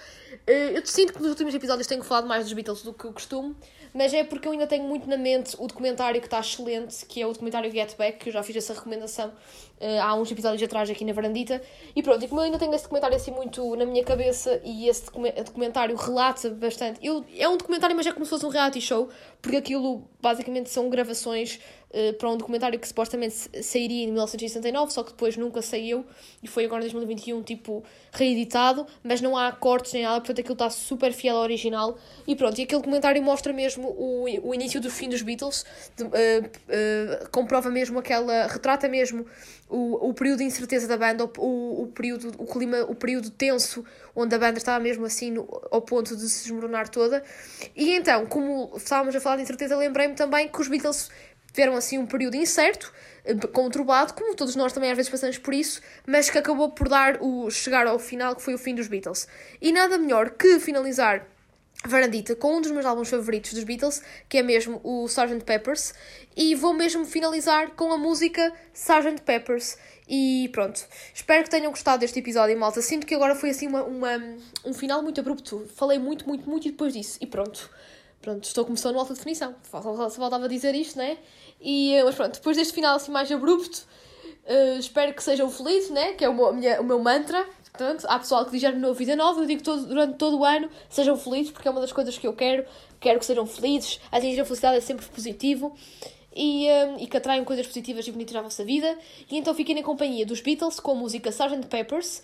Eh, 0.47 0.77
eu 0.77 0.85
sinto 0.85 1.13
que 1.13 1.19
nos 1.19 1.29
últimos 1.29 1.53
episódios 1.53 1.87
tenho 1.87 2.03
falado 2.03 2.27
mais 2.27 2.43
dos 2.43 2.53
Beatles 2.53 2.81
do 2.81 2.93
que 2.93 3.07
o 3.07 3.13
costume, 3.13 3.55
mas 3.93 4.13
é 4.13 4.25
porque 4.25 4.45
eu 4.45 4.51
ainda 4.51 4.67
tenho 4.67 4.83
muito 4.83 5.07
na 5.09 5.15
mente 5.15 5.55
o 5.57 5.67
documentário 5.67 6.19
que 6.19 6.27
está 6.27 6.39
excelente, 6.39 7.05
que 7.05 7.21
é 7.21 7.25
o 7.25 7.31
documentário 7.31 7.71
Get 7.71 7.95
Back, 7.95 8.19
que 8.19 8.29
eu 8.29 8.33
já 8.33 8.43
fiz 8.43 8.57
essa 8.57 8.73
recomendação 8.73 9.29
uh, 9.29 10.01
há 10.01 10.13
uns 10.15 10.29
episódios 10.29 10.61
atrás 10.61 10.89
aqui 10.89 11.05
na 11.05 11.13
Varandita. 11.13 11.61
E 11.95 12.03
pronto, 12.03 12.23
e 12.23 12.27
como 12.27 12.41
eu 12.41 12.45
ainda 12.45 12.59
tenho 12.59 12.73
esse 12.73 12.83
documentário 12.83 13.15
assim 13.15 13.31
muito 13.31 13.75
na 13.77 13.85
minha 13.85 14.03
cabeça 14.03 14.59
e 14.65 14.89
esse 14.89 15.05
documentário 15.45 15.95
relata 15.95 16.49
bastante. 16.65 16.99
Eu, 17.01 17.25
é 17.37 17.47
um 17.47 17.57
documentário, 17.57 17.95
mas 17.95 18.05
é 18.05 18.11
como 18.11 18.25
se 18.25 18.29
fosse 18.29 18.45
um 18.45 18.49
reality 18.49 18.81
show, 18.81 19.09
porque 19.41 19.57
aquilo 19.57 20.09
basicamente 20.21 20.69
são 20.69 20.89
gravações 20.89 21.59
uh, 21.91 22.13
para 22.13 22.29
um 22.29 22.37
documentário 22.37 22.79
que 22.79 22.87
supostamente 22.87 23.35
sairia 23.63 24.03
em 24.03 24.07
1969, 24.07 24.93
só 24.93 25.03
que 25.03 25.11
depois 25.11 25.37
nunca 25.37 25.61
saiu 25.61 26.05
e 26.41 26.47
foi 26.47 26.65
agora 26.65 26.81
em 26.81 26.85
2021, 26.85 27.43
tipo, 27.43 27.83
reeditado, 28.11 28.85
mas 29.03 29.21
não 29.21 29.37
há 29.37 29.51
cortes 29.51 29.93
nem 29.93 30.03
nada, 30.03 30.19
portanto 30.19 30.39
aquilo 30.39 30.53
está 30.53 30.69
super 30.69 31.13
fiel 31.13 31.37
ao 31.37 31.43
original. 31.43 31.97
E 32.27 32.35
pronto, 32.35 32.59
e 32.59 32.63
aquele 32.63 32.81
documentário 32.81 33.21
mostra 33.21 33.53
mesmo 33.53 33.87
o, 33.89 34.25
o 34.43 34.53
início 34.53 34.79
do 34.81 34.89
fim 34.89 35.09
dos 35.09 35.21
Beatles, 35.21 35.65
de, 35.95 36.03
uh, 36.03 36.07
uh, 36.07 37.29
comprova 37.31 37.69
mesmo 37.69 37.99
aquela. 37.99 38.47
retrata 38.47 38.87
mesmo 38.87 39.25
o, 39.69 40.09
o 40.09 40.13
período 40.13 40.39
de 40.39 40.43
incerteza 40.45 40.87
da 40.87 40.97
banda, 40.97 41.25
o, 41.37 41.83
o, 41.83 41.87
período, 41.87 42.31
o 42.37 42.45
clima, 42.45 42.81
o 42.83 42.95
período 42.95 43.29
tenso, 43.29 43.83
onde 44.15 44.35
a 44.35 44.39
banda 44.39 44.57
estava 44.57 44.81
mesmo 44.81 45.05
assim 45.05 45.31
no, 45.31 45.47
ao 45.71 45.81
ponto 45.81 46.15
de 46.15 46.29
se 46.29 46.43
desmoronar 46.43 46.89
toda. 46.89 47.23
E 47.75 47.91
então, 47.91 48.25
como 48.25 48.71
estávamos 48.75 49.15
a 49.15 49.19
falar 49.19 49.37
de 49.37 49.43
incerteza, 49.43 49.75
lembrei-me 49.75 50.13
também 50.13 50.47
que 50.47 50.61
os 50.61 50.67
Beatles 50.67 51.09
tiveram 51.55 51.75
assim 51.75 51.97
um 51.97 52.05
período 52.05 52.35
incerto, 52.35 52.91
eh, 53.23 53.33
conturbado, 53.47 54.13
como 54.13 54.35
todos 54.35 54.55
nós 54.55 54.73
também 54.73 54.91
às 54.91 54.97
vezes 54.97 55.09
passamos 55.09 55.37
por 55.37 55.53
isso, 55.53 55.81
mas 56.05 56.29
que 56.29 56.37
acabou 56.37 56.69
por 56.71 56.89
dar 56.89 57.17
o 57.21 57.49
chegar 57.49 57.87
ao 57.87 57.97
final, 57.97 58.35
que 58.35 58.41
foi 58.41 58.53
o 58.53 58.57
fim 58.57 58.75
dos 58.75 58.87
Beatles. 58.87 59.27
E 59.61 59.71
nada 59.71 59.97
melhor 59.97 60.31
que 60.31 60.59
finalizar 60.59 61.25
Varandita 61.87 62.35
com 62.35 62.57
um 62.57 62.61
dos 62.61 62.71
meus 62.71 62.85
álbuns 62.85 63.09
favoritos 63.09 63.53
dos 63.53 63.63
Beatles, 63.63 64.01
que 64.27 64.37
é 64.37 64.43
mesmo 64.43 64.81
o 64.83 65.05
Sgt. 65.05 65.43
Peppers, 65.45 65.93
e 66.35 66.55
vou 66.55 66.73
mesmo 66.73 67.05
finalizar 67.05 67.71
com 67.71 67.91
a 67.91 67.97
música 67.97 68.51
Sgt. 68.73 69.21
Peppers. 69.21 69.77
E 70.07 70.49
pronto, 70.51 70.85
espero 71.13 71.43
que 71.43 71.49
tenham 71.49 71.71
gostado 71.71 71.99
deste 71.99 72.19
episódio, 72.19 72.57
malta. 72.57 72.81
Sinto 72.81 73.05
que 73.05 73.15
agora 73.15 73.35
foi 73.35 73.51
assim 73.51 73.67
uma, 73.67 73.83
uma, 73.83 74.37
um 74.63 74.73
final 74.73 75.01
muito 75.01 75.19
abrupto. 75.19 75.67
Falei 75.75 75.97
muito, 75.99 76.27
muito, 76.27 76.47
muito 76.49 76.67
e 76.67 76.71
depois 76.71 76.93
disso. 76.93 77.17
E 77.21 77.27
pronto, 77.27 77.69
pronto, 78.21 78.43
estou 78.43 78.65
começando 78.65 78.97
alta 78.97 79.13
definição. 79.13 79.55
Faltava 79.63 80.47
dizer 80.47 80.75
isto, 80.75 80.97
né? 80.97 81.17
E, 81.67 81.99
mas 82.03 82.13
pronto, 82.13 82.35
depois 82.35 82.55
deste 82.55 82.75
final 82.75 82.95
assim 82.95 83.11
mais 83.11 83.31
abrupto, 83.31 83.87
uh, 84.45 84.77
espero 84.77 85.11
que 85.15 85.23
sejam 85.23 85.49
felizes, 85.49 85.89
né? 85.89 86.13
Que 86.13 86.23
é 86.23 86.29
o 86.29 86.33
meu, 86.33 86.53
minha, 86.53 86.79
o 86.79 86.83
meu 86.83 86.99
mantra. 86.99 87.43
Portanto, 87.71 88.05
há 88.07 88.19
pessoal 88.19 88.45
que 88.45 88.51
diz 88.51 88.63
ano 88.63 88.79
novo, 88.79 88.93
vida 88.93 89.15
nova, 89.15 89.41
eu 89.41 89.47
digo 89.47 89.63
todo, 89.63 89.87
durante 89.87 90.15
todo 90.15 90.37
o 90.37 90.45
ano, 90.45 90.69
sejam 90.87 91.17
felizes, 91.17 91.51
porque 91.51 91.67
é 91.67 91.71
uma 91.71 91.81
das 91.81 91.91
coisas 91.91 92.15
que 92.19 92.27
eu 92.27 92.33
quero. 92.33 92.65
Quero 92.99 93.19
que 93.19 93.25
sejam 93.25 93.47
felizes, 93.47 93.99
atingir 94.11 94.39
a 94.39 94.45
felicidade 94.45 94.77
é 94.77 94.81
sempre 94.81 95.07
positivo. 95.07 95.75
E, 96.37 96.67
um, 96.67 96.99
e 96.99 97.07
que 97.07 97.15
atraiam 97.15 97.45
coisas 97.45 97.65
positivas 97.65 98.05
e 98.07 98.11
bonitas 98.11 98.35
à 98.35 98.41
vossa 98.41 98.63
vida. 98.63 98.97
E 99.31 99.37
então 99.37 99.55
fiquem 99.55 99.73
na 99.73 99.81
companhia 99.81 100.25
dos 100.25 100.41
Beatles 100.41 100.79
com 100.79 100.91
a 100.91 100.95
música 100.95 101.29
Sgt. 101.29 101.67
Peppers. 101.67 102.21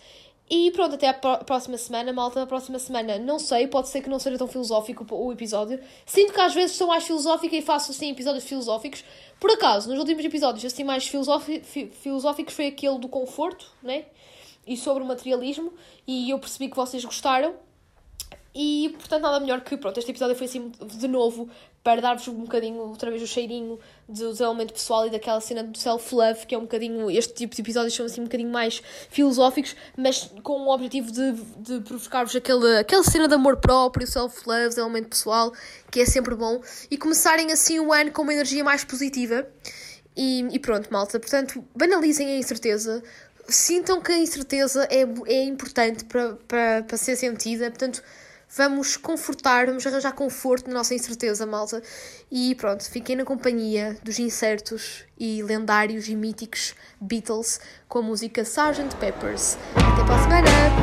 E 0.50 0.70
pronto, 0.72 0.96
até 0.96 1.08
a 1.08 1.14
próxima 1.14 1.78
semana, 1.78 2.12
malta. 2.12 2.44
A 2.44 2.48
próxima 2.48 2.78
semana, 2.78 3.18
não 3.18 3.40
sei, 3.40 3.68
pode 3.68 3.88
ser 3.88 4.02
que 4.02 4.10
não 4.10 4.20
seja 4.20 4.38
tão 4.38 4.48
filosófico 4.48 5.06
o 5.10 5.32
episódio. 5.32 5.80
Sinto 6.06 6.34
que 6.34 6.42
às 6.42 6.54
vezes 6.54 6.76
sou 6.76 6.88
mais 6.88 7.06
filosófica 7.06 7.56
e 7.56 7.62
faço 7.62 7.92
assim 7.92 8.12
episódios 8.12 8.44
filosóficos. 8.44 9.04
Por 9.40 9.50
acaso, 9.52 9.90
nos 9.90 9.98
últimos 9.98 10.26
episódios 10.26 10.66
assim 10.66 10.84
mais 10.84 11.08
filosóficos 11.08 12.54
foi 12.54 12.68
aquele 12.68 13.00
do 13.00 13.08
conforto, 13.08 13.72
né? 13.82 14.06
e 14.66 14.78
sobre 14.78 15.04
o 15.04 15.06
materialismo 15.06 15.74
e 16.08 16.30
eu 16.30 16.40
percebi 16.40 16.70
que 16.70 16.76
vocês 16.76 17.04
gostaram 17.04 17.56
e 18.54 18.94
portanto 18.98 19.22
nada 19.24 19.40
melhor 19.40 19.62
que 19.62 19.78
pronto, 19.78 19.98
este 19.98 20.12
episódio 20.12 20.36
foi 20.36 20.46
assim 20.46 20.70
de 20.70 21.08
novo 21.08 21.50
para 21.84 22.00
dar-vos 22.00 22.28
um 22.28 22.42
bocadinho 22.42 22.80
outra 22.80 23.10
vez 23.10 23.24
o 23.24 23.28
cheirinho 23.28 23.80
do 24.08 24.32
desenvolvimento 24.32 24.74
pessoal 24.74 25.08
e 25.08 25.10
daquela 25.10 25.42
cena 25.42 25.64
do 25.64 25.78
self-love, 25.78 26.46
que 26.46 26.54
é 26.54 26.58
um 26.58 26.62
bocadinho, 26.62 27.10
este 27.10 27.34
tipo 27.34 27.56
de 27.56 27.62
episódios 27.62 27.96
são 27.96 28.06
assim 28.06 28.22
um 28.22 28.26
bocadinho 28.26 28.52
mais 28.52 28.84
filosóficos, 29.10 29.76
mas 29.98 30.30
com 30.44 30.62
o 30.62 30.74
objetivo 30.74 31.12
de, 31.12 31.32
de 31.58 31.82
provocar-vos 31.82 32.36
aquela, 32.36 32.80
aquela 32.80 33.04
cena 33.04 33.28
de 33.28 33.34
amor 33.34 33.58
próprio, 33.58 34.06
self-love, 34.06 34.70
desenvolvimento 34.70 35.10
pessoal, 35.10 35.52
que 35.90 36.02
é 36.02 36.06
sempre 36.06 36.36
bom, 36.36 36.62
e 36.90 36.98
começarem 36.98 37.52
assim 37.52 37.80
o 37.80 37.92
ano 37.92 38.12
com 38.12 38.22
uma 38.22 38.34
energia 38.34 38.64
mais 38.64 38.84
positiva. 38.84 39.48
E, 40.16 40.42
e 40.52 40.60
pronto, 40.60 40.92
malta. 40.92 41.20
Portanto, 41.20 41.64
banalizem 41.74 42.28
a 42.28 42.38
incerteza, 42.38 43.02
sintam 43.48 44.02
que 44.02 44.12
a 44.12 44.18
incerteza 44.18 44.88
é, 44.92 45.04
é 45.26 45.44
importante 45.44 46.06
para, 46.06 46.34
para, 46.48 46.84
para 46.84 46.98
ser 46.98 47.16
sentida, 47.16 47.70
portanto, 47.70 48.04
vamos 48.56 48.98
confortar, 48.98 49.68
vamos 49.68 49.86
arranjar 49.86 50.14
conforto 50.14 50.68
na 50.68 50.76
nossa 50.76 50.94
incerteza, 50.94 51.46
malta. 51.46 51.82
E 52.32 52.56
pronto, 52.56 52.84
fiquem 52.90 53.16
na 53.16 53.26
companhia 53.26 53.98
dos 54.04 54.20
incertos 54.20 55.06
e 55.20 55.42
lendários 55.44 56.08
e 56.08 56.16
míticos 56.16 56.76
Beatles 57.00 57.60
com 57.88 58.00
a 58.00 58.02
música 58.02 58.42
Sgt. 58.42 58.96
Peppers. 59.00 59.58
Até 59.76 60.04
para 60.04 60.16
a 60.16 60.24
semana! 60.24 60.81